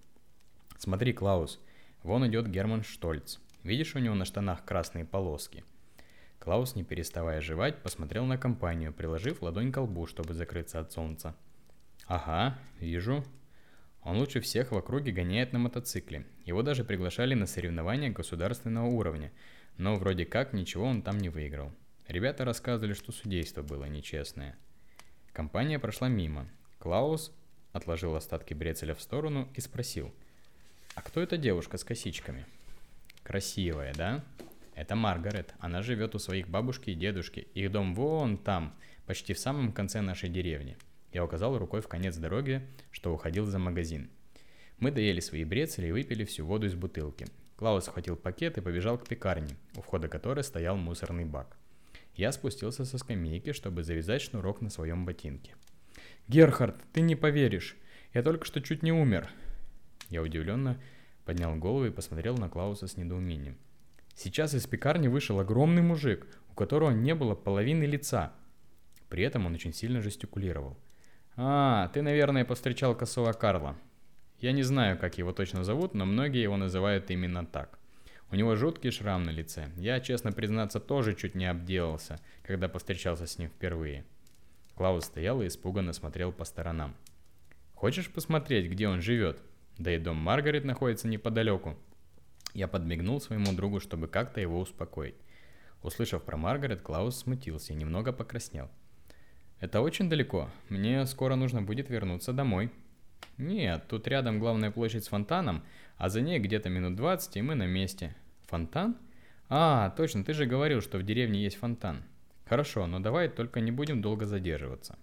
[0.78, 1.60] Смотри, Клаус,
[2.02, 3.38] вон идет Герман Штольц.
[3.62, 5.62] Видишь, у него на штанах красные полоски.
[6.40, 11.36] Клаус, не переставая жевать, посмотрел на компанию, приложив ладонь к лбу, чтобы закрыться от солнца.
[12.06, 13.24] «Ага, вижу.
[14.02, 16.26] Он лучше всех в округе гоняет на мотоцикле.
[16.46, 19.30] Его даже приглашали на соревнования государственного уровня,
[19.76, 21.70] но вроде как ничего он там не выиграл.
[22.08, 24.56] Ребята рассказывали, что судейство было нечестное.
[25.32, 26.48] Компания прошла мимо.
[26.78, 27.32] Клаус
[27.72, 30.12] отложил остатки брецеля в сторону и спросил,
[30.94, 32.46] «А кто эта девушка с косичками?»
[33.22, 34.24] Красивая, да?
[34.80, 35.52] Это Маргарет.
[35.58, 37.48] Она живет у своих бабушки и дедушки.
[37.52, 40.78] Их дом вон там, почти в самом конце нашей деревни.
[41.12, 44.08] Я указал рукой в конец дороги, что уходил за магазин.
[44.78, 47.26] Мы доели свои брецели и выпили всю воду из бутылки.
[47.56, 51.58] Клаус схватил пакет и побежал к пекарне, у входа которой стоял мусорный бак.
[52.14, 55.56] Я спустился со скамейки, чтобы завязать шнурок на своем ботинке.
[56.26, 57.76] «Герхард, ты не поверишь!
[58.14, 59.28] Я только что чуть не умер!»
[60.08, 60.80] Я удивленно
[61.30, 63.56] Поднял голову и посмотрел на Клауса с недоумением.
[64.14, 68.32] Сейчас из пекарни вышел огромный мужик, у которого не было половины лица.
[69.08, 70.78] При этом он очень сильно жестикулировал.
[71.36, 73.76] «А, ты, наверное, повстречал косого Карла.
[74.38, 77.78] Я не знаю, как его точно зовут, но многие его называют именно так.
[78.30, 79.70] У него жуткий шрам на лице.
[79.76, 84.04] Я, честно признаться, тоже чуть не обделался, когда повстречался с ним впервые».
[84.74, 86.94] Клаус стоял и испуганно смотрел по сторонам.
[87.74, 89.42] «Хочешь посмотреть, где он живет?»
[89.80, 91.74] Да и дом Маргарет находится неподалеку.
[92.54, 95.14] Я подмигнул своему другу, чтобы как-то его успокоить.
[95.82, 98.68] Услышав про Маргарет, Клаус смутился и немного покраснел.
[99.60, 100.50] «Это очень далеко.
[100.68, 102.70] Мне скоро нужно будет вернуться домой».
[103.36, 105.62] «Нет, тут рядом главная площадь с фонтаном,
[105.96, 108.14] а за ней где-то минут 20, и мы на месте».
[108.48, 108.96] «Фонтан?
[109.48, 112.02] А, точно, ты же говорил, что в деревне есть фонтан».
[112.46, 114.98] «Хорошо, но давай только не будем долго задерживаться».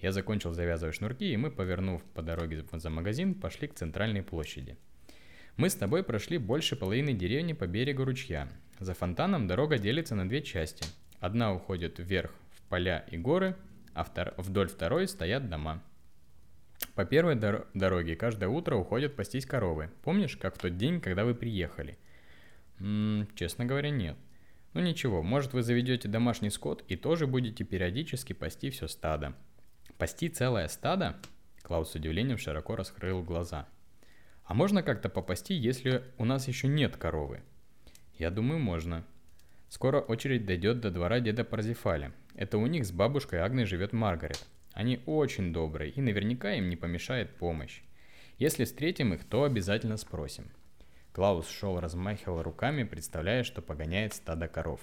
[0.00, 4.76] Я закончил завязывать шнурки, и мы, повернув по дороге за магазин, пошли к центральной площади.
[5.56, 8.46] Мы с тобой прошли больше половины деревни по берегу ручья.
[8.78, 10.84] За фонтаном дорога делится на две части.
[11.18, 13.56] Одна уходит вверх в поля и горы,
[13.94, 14.04] а
[14.36, 15.82] вдоль второй стоят дома.
[16.94, 19.90] По первой дор- дороге каждое утро уходят пастись коровы.
[20.02, 21.96] Помнишь, как в тот день, когда вы приехали?
[22.78, 24.18] М-м, честно говоря, нет.
[24.74, 29.34] Ну ничего, может вы заведете домашний скот и тоже будете периодически пасти все стадо.
[29.96, 31.16] Пасти целое стадо?
[31.62, 33.66] Клаус с удивлением широко раскрыл глаза.
[34.46, 37.42] А можно как-то попасти, если у нас еще нет коровы?
[38.14, 39.04] Я думаю, можно.
[39.68, 42.12] Скоро очередь дойдет до двора деда Парзифаля.
[42.36, 44.46] Это у них с бабушкой Агной живет Маргарет.
[44.72, 47.82] Они очень добрые, и наверняка им не помешает помощь.
[48.38, 50.50] Если встретим их, то обязательно спросим.
[51.12, 54.80] Клаус шел, размахивал руками, представляя, что погоняет стадо коров.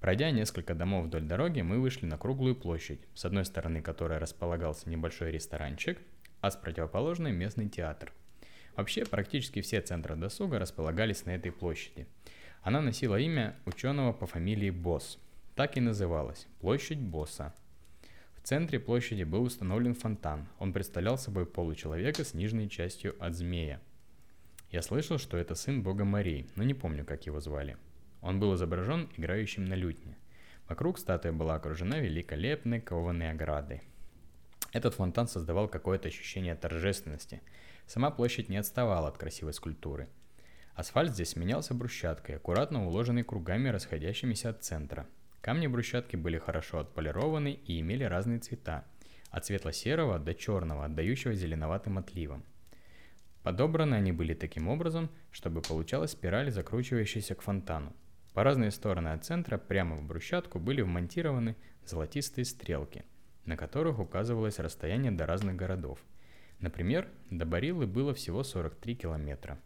[0.00, 4.90] Пройдя несколько домов вдоль дороги, мы вышли на круглую площадь, с одной стороны которой располагался
[4.90, 5.98] небольшой ресторанчик,
[6.42, 8.12] а с противоположной местный театр.
[8.76, 12.06] Вообще, практически все центры досуга располагались на этой площади.
[12.62, 15.18] Она носила имя ученого по фамилии Босс.
[15.54, 17.54] Так и называлась– Площадь Босса.
[18.36, 20.46] В центре площади был установлен фонтан.
[20.58, 23.80] Он представлял собой получеловека с нижней частью от змея.
[24.70, 27.76] Я слышал, что это сын бога морей, но не помню, как его звали.
[28.20, 30.16] Он был изображен играющим на лютне.
[30.68, 33.82] Вокруг статуя была окружена великолепной кованой оградой.
[34.72, 37.40] Этот фонтан создавал какое-то ощущение торжественности.
[37.86, 40.08] Сама площадь не отставала от красивой скульптуры.
[40.74, 45.06] Асфальт здесь сменялся брусчаткой, аккуратно уложенной кругами, расходящимися от центра.
[45.40, 48.84] Камни брусчатки были хорошо отполированы и имели разные цвета,
[49.30, 52.44] от светло-серого до черного, отдающего зеленоватым отливом.
[53.42, 57.94] Подобраны они были таким образом, чтобы получалась спираль, закручивающаяся к фонтану.
[58.34, 63.04] По разные стороны от центра прямо в брусчатку были вмонтированы золотистые стрелки,
[63.44, 66.00] на которых указывалось расстояние до разных городов.
[66.60, 69.58] Например, до Барилы было всего 43 километра.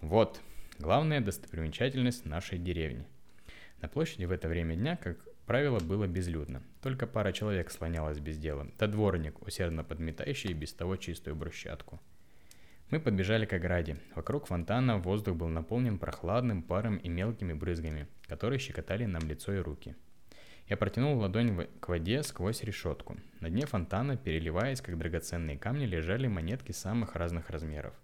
[0.00, 0.40] Вот,
[0.78, 3.06] главная достопримечательность нашей деревни.
[3.80, 6.62] На площади в это время дня, как правило, было безлюдно.
[6.82, 12.00] Только пара человек слонялась без дела, да дворник, усердно подметающий без того чистую брусчатку.
[12.90, 13.96] Мы подбежали к ограде.
[14.16, 19.58] Вокруг фонтана воздух был наполнен прохладным паром и мелкими брызгами, которые щекотали нам лицо и
[19.58, 19.94] руки.
[20.68, 23.16] Я протянул ладонь к воде сквозь решетку.
[23.40, 27.94] На дне фонтана, переливаясь как драгоценные камни, лежали монетки самых разных размеров.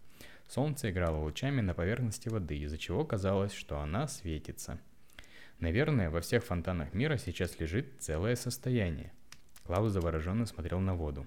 [0.49, 4.79] Солнце играло лучами на поверхности воды, из-за чего казалось, что она светится.
[5.59, 9.13] Наверное, во всех фонтанах мира сейчас лежит целое состояние.
[9.65, 11.27] Клаус завороженно смотрел на воду.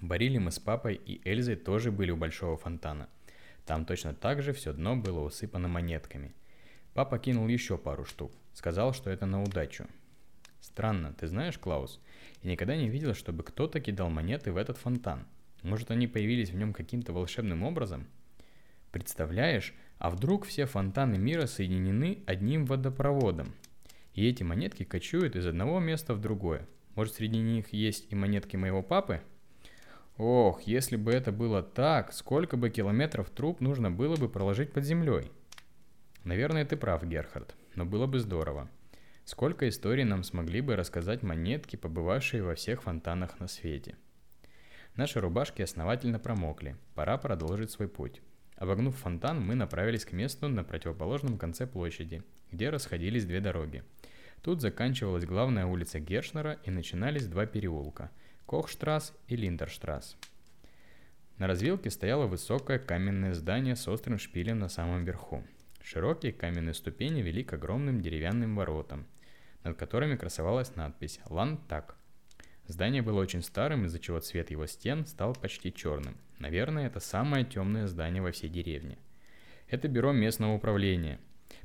[0.00, 3.08] Барили мы с папой и Эльзой тоже были у большого фонтана.
[3.64, 6.32] Там точно так же все дно было усыпано монетками.
[6.94, 8.32] Папа кинул еще пару штук.
[8.52, 9.86] Сказал, что это на удачу.
[10.60, 12.00] Странно, ты знаешь, Клаус?
[12.42, 15.26] Я никогда не видел, чтобы кто-то кидал монеты в этот фонтан.
[15.62, 18.06] Может, они появились в нем каким-то волшебным образом?
[18.92, 23.54] Представляешь, а вдруг все фонтаны мира соединены одним водопроводом?
[24.14, 26.66] И эти монетки кочуют из одного места в другое.
[26.94, 29.20] Может, среди них есть и монетки моего папы?
[30.16, 34.84] Ох, если бы это было так, сколько бы километров труб нужно было бы проложить под
[34.84, 35.30] землей?
[36.24, 38.68] Наверное, ты прав, Герхард, но было бы здорово.
[39.28, 43.94] Сколько историй нам смогли бы рассказать монетки, побывавшие во всех фонтанах на свете.
[44.96, 48.22] Наши рубашки основательно промокли, пора продолжить свой путь.
[48.56, 53.84] Обогнув фонтан, мы направились к месту на противоположном конце площади, где расходились две дороги.
[54.40, 58.10] Тут заканчивалась главная улица Гершнера и начинались два переулка–
[58.46, 60.16] Кохштрасс и Линдерштрасс.
[61.36, 65.44] На развилке стояло высокое каменное здание с острым шпилем на самом верху.
[65.82, 69.06] Широкие каменные ступени вели к огромным деревянным воротам,
[69.64, 71.96] над которыми красовалась надпись «Лантак».
[72.66, 76.16] Здание было очень старым, из-за чего цвет его стен стал почти черным.
[76.38, 78.98] Наверное, это самое темное здание во всей деревне.
[79.68, 81.18] Это бюро местного управления.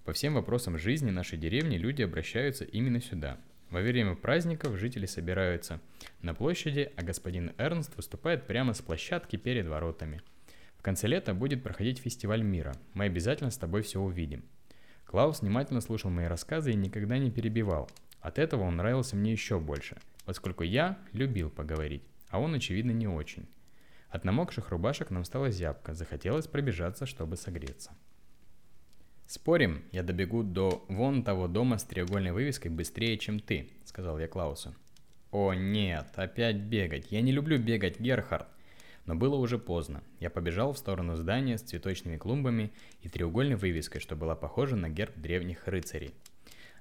[0.06, 3.38] По всем вопросам жизни нашей деревни люди обращаются именно сюда–
[3.74, 5.82] во время праздников жители собираются
[6.22, 10.22] на площади, а господин Эрнст выступает прямо с площадки перед воротами.
[10.78, 12.76] В конце лета будет проходить фестиваль мира.
[12.94, 14.46] Мы обязательно с тобой все увидим.
[15.14, 17.88] Клаус внимательно слушал мои рассказы и никогда не перебивал.
[18.20, 23.08] От этого он нравился мне еще больше, поскольку я любил поговорить, а он, очевидно, не
[23.08, 23.48] очень.
[24.10, 27.92] От намокших рубашек нам стало зябко, захотелось пробежаться, чтобы согреться.
[29.28, 34.28] «Спорим, я добегу до вон того дома с треугольной вывеской быстрее, чем ты»,— сказал я
[34.28, 34.74] Клаусу.
[35.30, 37.12] «О нет, опять бегать.
[37.12, 38.48] Я не люблю бегать, Герхард».
[39.06, 40.04] Но было уже поздно.
[40.20, 44.90] Я побежал в сторону здания с цветочными клумбами и треугольной вывеской, что была похожа на
[44.90, 46.14] герб древних рыцарей.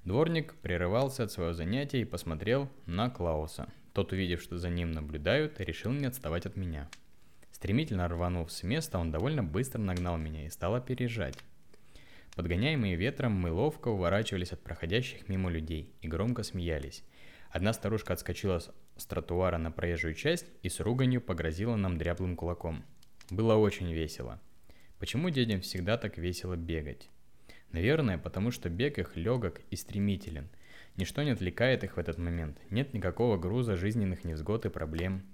[0.05, 3.69] Дворник прерывался от своего занятия и посмотрел на Клауса.
[3.93, 6.89] Тот, увидев, что за ним наблюдают, решил не отставать от меня.
[7.51, 11.37] Стремительно рванув с места, он довольно быстро нагнал меня и стал опережать.
[12.35, 17.05] Подгоняемые ветром, мы ловко уворачивались от проходящих мимо людей и громко смеялись.
[17.51, 18.61] Одна старушка отскочила
[19.03, 22.85] с тротуара на проезжую часть и с руганью погрозила нам дряблым кулаком.
[23.31, 24.41] Было очень весело.
[24.99, 27.11] Почему детям всегда так весело бегать?
[27.73, 30.49] Наверное, потому что бег их легок и стремителен.
[30.97, 32.59] Ничто не отвлекает их в этот момент.
[32.71, 35.25] Нет никакого груза жизненных невзгод и проблем.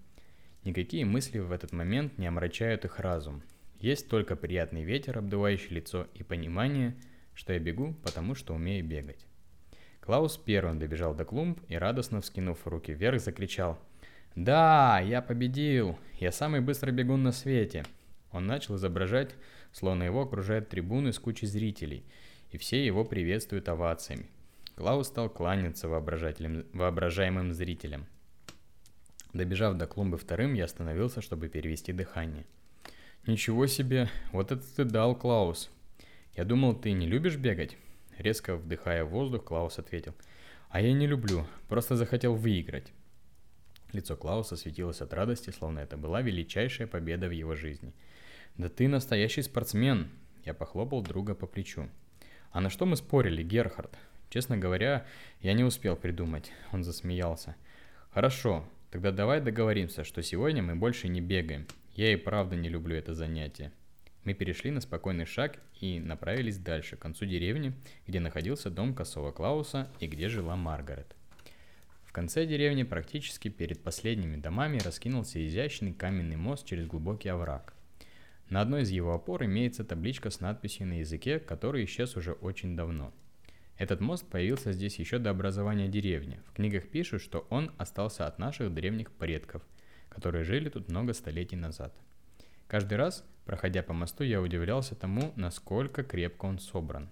[0.65, 3.43] Никакие мысли в этот момент не омрачают их разум.
[3.81, 6.97] Есть только приятный ветер, обдувающий лицо, и понимание,
[7.35, 9.28] что я бегу, потому что умею бегать.
[10.09, 13.79] Клаус первым добежал до клумб и, радостно вскинув руки вверх, закричал
[14.35, 15.99] «Да, я победил!
[16.18, 17.85] Я самый быстрый бегун на свете!»
[18.33, 19.35] Он начал изображать,
[19.71, 22.07] словно его окружают трибуны с кучей зрителей,
[22.53, 24.31] и все его приветствуют овациями.
[24.77, 28.07] Клаус стал кланяться воображаемым зрителям.
[29.35, 32.47] Добежав до клумбы вторым, я остановился, чтобы перевести дыхание–
[33.27, 35.68] Ничего себе, вот это ты дал, Клаус.
[36.35, 37.77] Я думал, ты не любишь бегать?
[38.19, 40.15] Резко вдыхая воздух, Клаус ответил.
[40.71, 42.93] А я не люблю, просто захотел выиграть.
[43.93, 47.95] Лицо Клауса светилось от радости, словно это была величайшая победа в его жизни.
[48.57, 50.11] «Да ты настоящий спортсмен!»
[50.45, 51.89] Я похлопал друга по плечу.
[52.51, 53.97] «А на что мы спорили, Герхард?»
[54.31, 55.07] Честно говоря,
[55.41, 56.53] я не успел придумать.
[56.73, 57.57] Он засмеялся.
[58.11, 61.66] «Хорошо, тогда давай договоримся, что сегодня мы больше не бегаем.
[61.95, 63.73] Я и правда не люблю это занятие.
[64.29, 67.72] Мы перешли на спокойный шаг и направились дальше, к концу деревни,
[68.07, 71.16] где находился дом косого Клауса и где жила Маргарет.
[72.05, 77.72] В конце деревни, практически перед последними домами, раскинулся изящный каменный мост через глубокий овраг.
[78.51, 82.76] На одной из его опор имеется табличка с надписью на языке, который исчез уже очень
[82.76, 83.14] давно.
[83.79, 86.39] Этот мост появился здесь еще до образования деревни.
[86.45, 89.62] В книгах пишут, что он остался от наших древних предков–
[90.11, 91.95] которые жили тут много столетий назад.
[92.66, 97.09] Каждый раз, проходя по мосту, я удивлялся тому, насколько крепко он собран.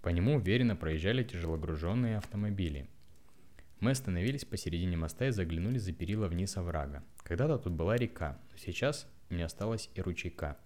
[0.00, 2.88] По нему уверенно проезжали тяжелогруженные автомобили.
[3.80, 7.04] Мы остановились посередине моста и заглянули за перила вниз оврага.
[7.22, 10.56] Когда-то тут была река, но сейчас не осталось и ручейка.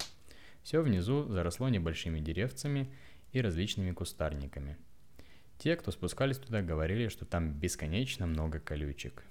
[0.63, 2.89] Все внизу заросло небольшими деревцами
[3.33, 4.77] и различными кустарниками.
[5.59, 9.25] Те, кто спускались туда, говорили, что там бесконечно много колючек.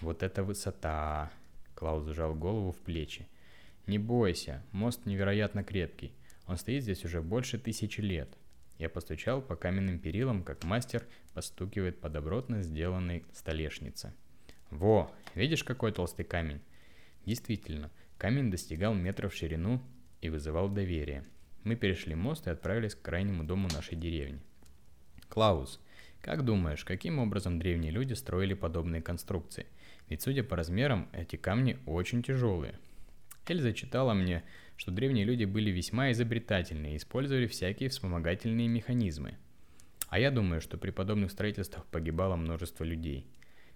[0.00, 1.30] Вот это высота!
[1.76, 3.28] Клаус сжал голову в плечи.
[3.88, 6.12] Не бойся, мост невероятно крепкий.
[6.46, 8.28] Он стоит здесь уже больше тысячи лет.
[8.76, 14.12] Я постучал по каменным перилам, как мастер постукивает по добротно сделанной столешнице.
[14.70, 16.60] Во, видишь, какой толстый камень?
[17.24, 19.80] Действительно, камень достигал метров в ширину
[20.20, 21.24] и вызывал доверие.
[21.64, 24.42] Мы перешли мост и отправились к крайнему дому нашей деревни.
[25.30, 25.80] Клаус,
[26.20, 29.64] как думаешь, каким образом древние люди строили подобные конструкции?
[30.10, 32.78] Ведь судя по размерам, эти камни очень тяжелые.
[33.50, 34.44] Эльза читала мне,
[34.76, 39.36] что древние люди были весьма изобретательны и использовали всякие вспомогательные механизмы.
[40.08, 43.26] А я думаю, что при подобных строительствах погибало множество людей.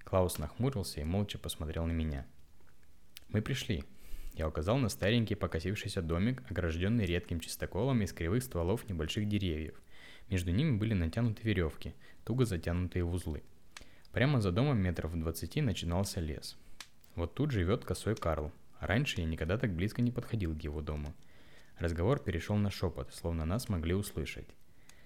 [0.05, 2.27] Клаус нахмурился и молча посмотрел на меня.
[3.29, 3.85] Мы пришли.
[4.35, 9.81] Я указал на старенький покосившийся домик, огражденный редким чистоколом из кривых стволов небольших деревьев.
[10.31, 11.95] Между ними были натянуты веревки,
[12.25, 13.43] туго затянутые в узлы.
[14.12, 16.57] Прямо за домом метров в двадцати начинался лес.
[17.14, 18.53] Вот тут живет косой Карл,
[18.83, 21.14] Раньше я никогда так близко не подходил к его дому.
[21.78, 24.49] Разговор перешел на шепот, словно нас могли услышать.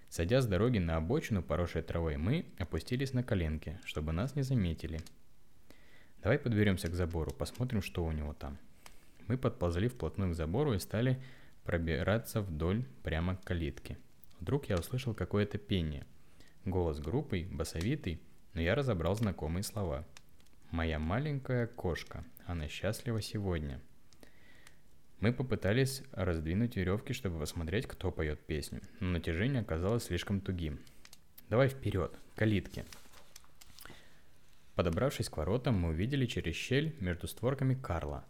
[0.08, 5.00] Сойдя с дороги на обочину, поросшей травой, мы опустились на коленки, чтобы нас не заметили.
[6.22, 8.56] Давай подберемся к забору, посмотрим, что у него там.
[9.26, 11.22] Мы подползли вплотную к забору и стали
[11.62, 13.98] пробираться вдоль прямо к калитке.
[14.40, 16.06] Вдруг я услышал какое-то пение.
[16.64, 18.22] Голос группой, басовитый,
[18.54, 20.06] но я разобрал знакомые слова.
[20.70, 23.80] «Моя маленькая кошка», она счастлива сегодня.
[25.18, 30.78] Мы попытались раздвинуть веревки, чтобы посмотреть, кто поет песню, но натяжение оказалось слишком тугим.
[31.48, 32.84] Давай вперед, калитки.
[34.76, 38.24] Подобравшись к воротам, мы увидели через щель между створками Карла.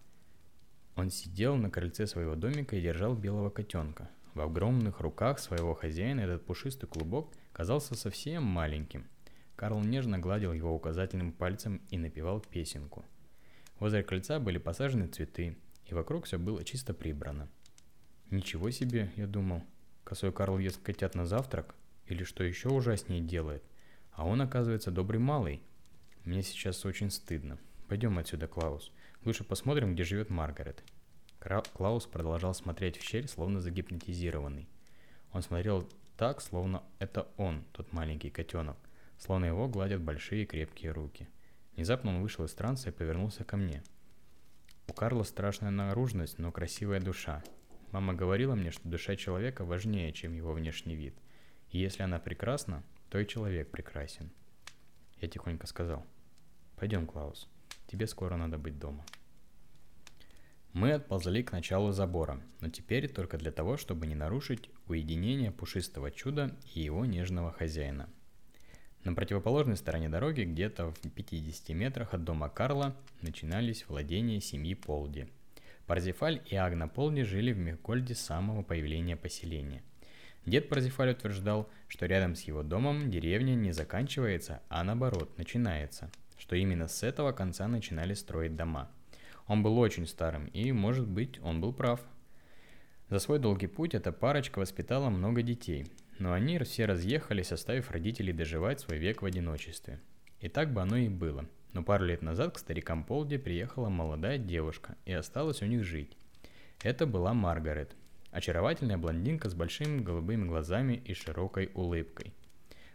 [0.95, 4.09] Он сидел на крыльце своего домика и держал белого котенка.
[4.33, 9.07] В огромных руках своего хозяина этот пушистый клубок казался совсем маленьким.
[9.57, 13.05] Карл нежно гладил его указательным пальцем и напевал песенку–
[13.79, 17.49] Возле крыльца были посажены цветы, и вокруг все было чисто прибрано.
[18.31, 19.63] Ничего себе, я думал.
[20.03, 21.75] Косой Карл ест котят на завтрак?
[22.07, 23.63] Или что еще ужаснее делает?
[24.13, 25.63] А он, оказывается, добрый малый.
[26.25, 27.59] Мне сейчас очень стыдно.
[27.87, 28.91] Пойдем отсюда, Клаус.
[29.25, 30.83] Лучше посмотрим, где живет Маргарет.
[31.75, 34.69] Клаус продолжал смотреть в щель, словно загипнотизированный.
[35.33, 35.87] Он смотрел
[36.17, 38.79] так, словно это он, тот маленький котенок,
[39.19, 41.29] словно его гладят большие крепкие руки.
[41.75, 43.83] Внезапно он вышел из транса и повернулся ко мне.
[44.89, 47.43] У Карла страшная наружность, но красивая душа.
[47.93, 51.15] Мама говорила мне, что душа человека важнее, чем его внешний вид.
[51.71, 54.31] И если она прекрасна, то и человек прекрасен.
[55.21, 56.05] Я тихонько сказал.
[56.77, 57.49] Пойдем, Клаус.
[57.87, 59.05] Тебе скоро надо быть дома.
[60.73, 66.11] Мы отползли к началу забора, но теперь только для того, чтобы не нарушить уединение пушистого
[66.11, 68.11] чуда и его нежного хозяина–
[69.07, 75.29] на противоположной стороне дороги, где-то в 50 метрах от дома Карла, начинались владения семьи Полди.
[75.87, 79.83] Парзифаль и Агна Полди жили в Мехгольде с самого появления поселения.
[80.45, 86.57] Дед Парзифаль утверждал, что рядом с его домом деревня не заканчивается, а наоборот, начинается, что
[86.57, 88.91] именно с этого конца начинали строить дома.
[89.47, 92.01] Он был очень старым, и, может быть, он был прав.
[93.09, 95.87] За свой долгий путь эта парочка воспитала много детей,
[96.19, 100.01] но они все разъехались, оставив родителей доживать свой век в одиночестве.
[100.41, 101.47] И так бы оно и было.
[101.73, 106.17] Но пару лет назад к старикам Полди приехала молодая девушка и осталась у них жить.
[106.83, 107.95] Это была Маргарет,
[108.31, 112.33] очаровательная блондинка с большими голубыми глазами и широкой улыбкой.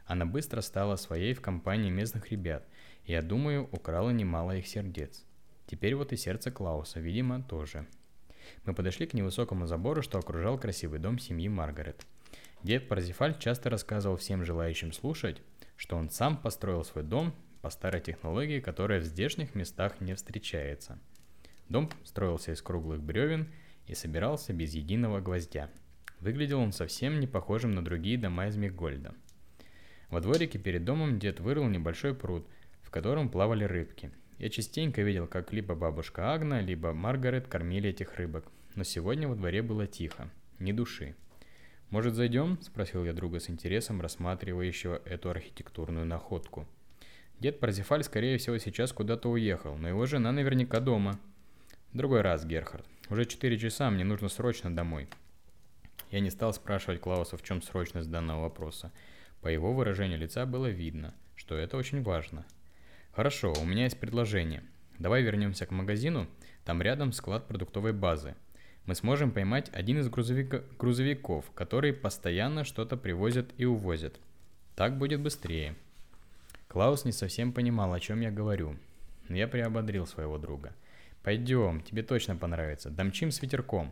[0.05, 2.67] Она быстро стала своей в компании местных ребят,
[3.05, 5.23] и, я думаю, украла немало их сердец.
[5.67, 7.85] Теперь вот и сердце Клауса, видимо, тоже.
[8.65, 12.05] Мы подошли к невысокому забору, что окружал красивый дом семьи Маргарет–
[12.63, 15.41] Дед Парзифаль часто рассказывал всем желающим слушать,
[15.77, 20.99] что он сам построил свой дом по старой технологии, которая в здешних местах не встречается.
[21.69, 23.47] Дом строился из круглых бревен
[23.87, 25.69] и собирался без единого гвоздя.
[26.19, 29.15] Выглядел он совсем не похожим на другие дома из Мигольда.
[30.09, 32.47] Во дворике перед домом дед вырыл небольшой пруд,
[32.83, 34.11] в котором плавали рыбки.
[34.37, 39.35] Я частенько видел, как либо бабушка Агна, либо Маргарет кормили этих рыбок, но сегодня во
[39.35, 41.15] дворе было тихо, ни души.
[41.91, 46.65] «Может, зайдем?»– спросил я друга с интересом, рассматривающего эту архитектурную находку.
[47.41, 51.19] Дед Парзифаль, скорее всего, сейчас куда-то уехал, но его жена наверняка дома.
[51.91, 52.85] Другой раз, Герхард.
[53.09, 55.09] Уже четыре часа, мне нужно срочно домой.
[56.11, 58.93] Я не стал спрашивать Клауса, в чем срочность данного вопроса.
[59.41, 62.45] По его выражению лица было видно, что это очень важно.
[63.11, 64.63] Хорошо, у меня есть предложение.
[64.97, 66.29] Давай вернемся к магазину,
[66.63, 68.35] там рядом склад продуктовой базы.
[68.85, 74.19] Мы сможем поймать один из грузовика, грузовиков, которые постоянно что-то привозят и увозят.
[74.75, 75.75] Так будет быстрее.
[76.67, 78.75] Клаус не совсем понимал, о чем я говорю,
[79.27, 80.73] но я приободрил своего друга.
[81.21, 83.91] Пойдем, тебе точно понравится, домчим с ветерком.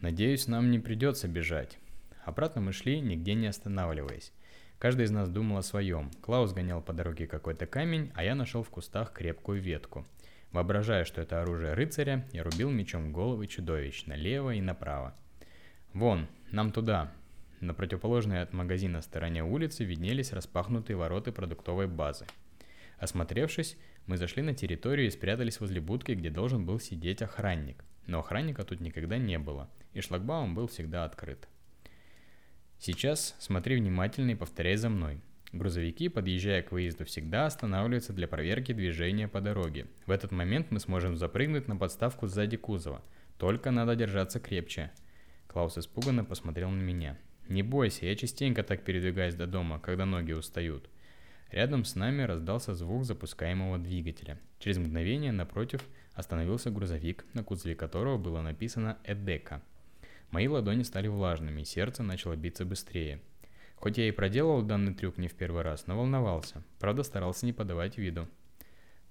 [0.00, 1.78] Надеюсь, нам не придется бежать.
[2.24, 4.32] Обратно мы шли, нигде не останавливаясь.
[4.78, 6.10] Каждый из нас думал о своем.
[6.20, 10.04] Клаус гонял по дороге какой-то камень, а я нашел в кустах крепкую ветку.
[10.56, 15.14] Воображая, что это оружие рыцаря, я рубил мечом головы чудовищ налево и направо.
[15.92, 17.12] «Вон, нам туда!»
[17.60, 22.24] На противоположной от магазина стороне улицы виднелись распахнутые ворота продуктовой базы.
[22.98, 23.76] Осмотревшись,
[24.06, 27.84] мы зашли на территорию и спрятались возле будки, где должен был сидеть охранник.
[28.06, 31.46] Но охранника тут никогда не было, и шлагбаум был всегда открыт.
[32.78, 35.20] Сейчас смотри внимательно и повторяй за мной.
[35.52, 39.86] Грузовики, подъезжая к выезду, всегда останавливаются для проверки движения по дороге.
[40.06, 43.02] В этот момент мы сможем запрыгнуть на подставку сзади кузова.
[43.38, 44.90] Только надо держаться крепче.
[45.46, 47.16] Клаус испуганно посмотрел на меня.
[47.48, 50.90] «Не бойся, я частенько так передвигаюсь до дома, когда ноги устают».
[51.50, 54.38] Рядом с нами раздался звук запускаемого двигателя.
[54.58, 55.80] Через мгновение напротив
[56.12, 59.62] остановился грузовик, на кузове которого было написано «Эдека».
[60.30, 63.20] Мои ладони стали влажными, сердце начало биться быстрее.
[63.76, 66.62] Хоть я и проделал данный трюк не в первый раз, но волновался.
[66.80, 68.26] Правда, старался не подавать виду.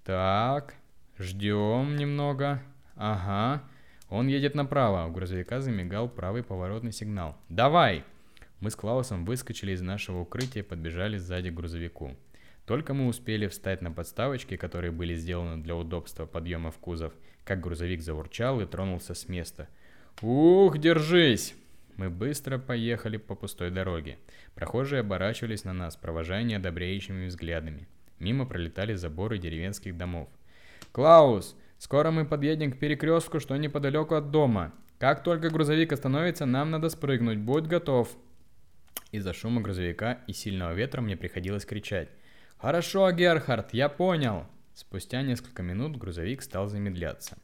[0.03, 0.75] Так,
[1.17, 2.61] ждем немного.
[2.95, 3.63] Ага,
[4.09, 5.07] он едет направо.
[5.07, 7.37] У грузовика замигал правый поворотный сигнал.
[7.49, 8.03] Давай!
[8.59, 12.15] Мы с Клаусом выскочили из нашего укрытия и подбежали сзади к грузовику.
[12.65, 17.13] Только мы успели встать на подставочки, которые были сделаны для удобства подъема в кузов,
[17.43, 19.67] как грузовик заурчал и тронулся с места–
[20.21, 21.55] «Ух, держись!»
[21.97, 24.17] Мы быстро поехали по пустой дороге.
[24.53, 27.87] Прохожие оборачивались на нас, провожая неодобряющими взглядами.
[28.19, 30.27] Мимо пролетали заборы деревенских домов.
[30.91, 34.73] «Клаус, скоро мы подъедем к перекрестку, что неподалеку от дома.
[34.99, 37.39] Как только грузовик остановится, нам надо спрыгнуть.
[37.39, 38.09] Будь готов!»
[39.11, 42.09] Из-за шума грузовика и сильного ветра мне приходилось кричать.
[42.57, 47.37] «Хорошо, Герхард, я понял!» Спустя несколько минут грузовик стал замедляться.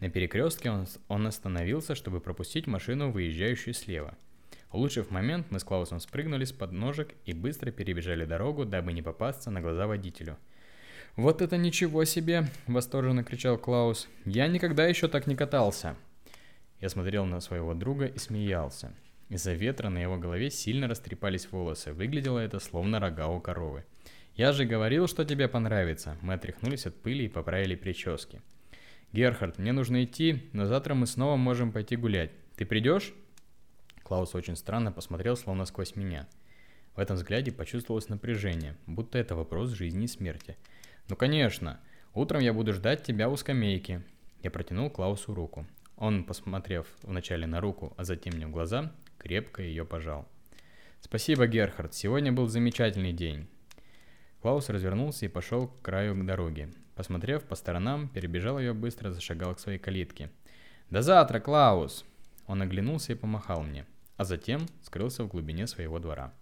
[0.00, 4.16] На перекрестке он, он остановился, чтобы пропустить машину, выезжающую слева.
[4.72, 9.50] Улучшив момент, мы с Клаусом спрыгнули с подножек и быстро перебежали дорогу, дабы не попасться
[9.50, 10.38] на глаза водителю.
[11.16, 14.08] «Вот это ничего себе!»– восторженно кричал Клаус.
[14.24, 15.96] «Я никогда еще так не катался!»
[16.80, 18.94] Я смотрел на своего друга и смеялся.
[19.28, 21.92] Из-за ветра на его голове сильно растрепались волосы.
[21.92, 23.84] Выглядело это словно рога у коровы.
[24.34, 28.40] «Я же говорил, что тебе понравится!» Мы отряхнулись от пыли и поправили прически.
[29.12, 32.30] «Герхард, мне нужно идти, но завтра мы снова можем пойти гулять.
[32.56, 33.12] Ты придешь?»
[34.04, 36.28] Клаус очень странно посмотрел, словно сквозь меня.
[36.94, 40.56] В этом взгляде почувствовалось напряжение, будто это вопрос жизни и смерти.
[41.08, 41.80] «Ну конечно!
[42.14, 44.02] Утром я буду ждать тебя у скамейки!»
[44.42, 45.66] Я протянул Клаусу руку.
[45.96, 50.28] Он, посмотрев вначале на руку, а затем мне в глаза, крепко ее пожал.
[51.00, 53.48] «Спасибо, Герхард, сегодня был замечательный день!»
[54.40, 56.72] Клаус развернулся и пошел к краю дороги.
[57.00, 60.28] Посмотрев по сторонам, перебежал ее быстро, зашагал к своей калитке.
[60.90, 62.04] «До завтра, Клаус!»
[62.46, 63.86] Он оглянулся и помахал мне,
[64.18, 66.34] а затем скрылся в глубине своего двора.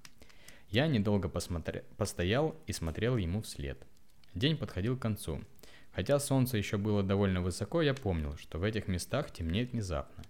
[0.69, 1.83] Я недолго посмотри...
[1.97, 3.87] постоял и смотрел ему вслед.
[4.35, 5.45] День подходил к концу.
[5.93, 10.25] Хотя солнце еще было довольно высоко, я помнил, что в этих местах темнеет внезапно.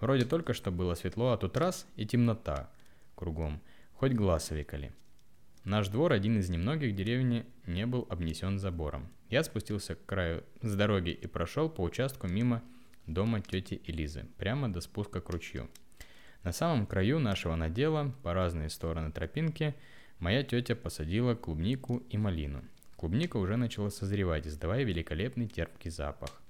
[0.00, 2.68] Вроде только что было светло, а тут раз и темнота
[3.14, 3.60] кругом,
[3.94, 4.90] хоть глаз векали.
[5.68, 9.06] Наш двор, один из немногих деревни, не был обнесен забором.
[9.28, 12.62] Я спустился к краю с дороги и прошел по участку мимо
[13.06, 15.68] дома тети Элизы, прямо до спуска к ручью.
[16.42, 19.74] На самом краю нашего надела, по разные стороны тропинки,
[20.20, 22.64] моя тетя посадила клубнику и малину.
[22.96, 26.40] Клубника уже начала созревать, издавая великолепный терпкий запах.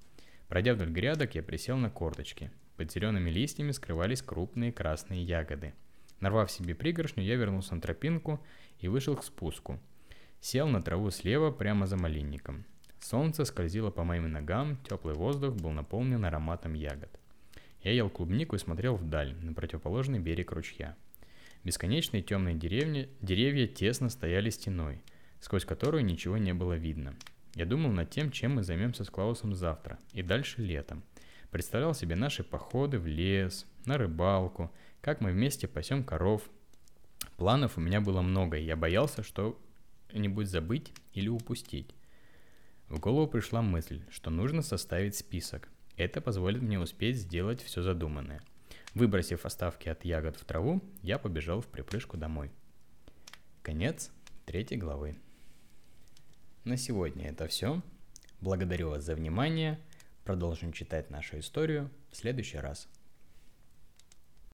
[0.47, 2.51] Пройдя вдоль грядок, я присел на корточки.
[2.77, 5.73] Под зелеными листьями скрывались крупные красные ягоды.
[6.19, 8.39] Нарвав себе пригоршню, я вернулся на тропинку
[8.79, 9.79] и вышел к спуску.
[10.41, 12.65] Сел на траву слева, прямо за малинником.
[12.99, 17.09] Солнце скользило по моим ногам, теплый воздух был наполнен ароматом ягод.
[17.81, 20.97] Я ел клубнику и смотрел вдаль, на противоположный берег ручья.
[21.63, 25.01] Бесконечные темные деревни, деревья тесно стояли стеной,
[25.39, 27.15] сквозь которую ничего не было видно.
[27.55, 31.03] Я думал над тем, чем мы займемся с Клаусом завтра и дальше летом.
[31.51, 34.71] Представлял себе наши походы в лес, на рыбалку,
[35.01, 36.49] как мы вместе пасем коров.
[37.37, 41.93] Планов у меня было много, и я боялся что-нибудь забыть или упустить.
[42.87, 45.69] В голову пришла мысль, что нужно составить список.
[45.95, 48.41] Это позволит мне успеть сделать все задуманное.
[48.95, 52.51] Выбросив оставки от ягод в траву, я побежал в припрыжку домой.
[53.61, 54.11] Конец
[54.45, 55.15] третьей главы.
[56.63, 57.81] На сегодня это все.
[58.41, 59.79] Благодарю вас за внимание.
[60.23, 62.87] Продолжим читать нашу историю в следующий раз.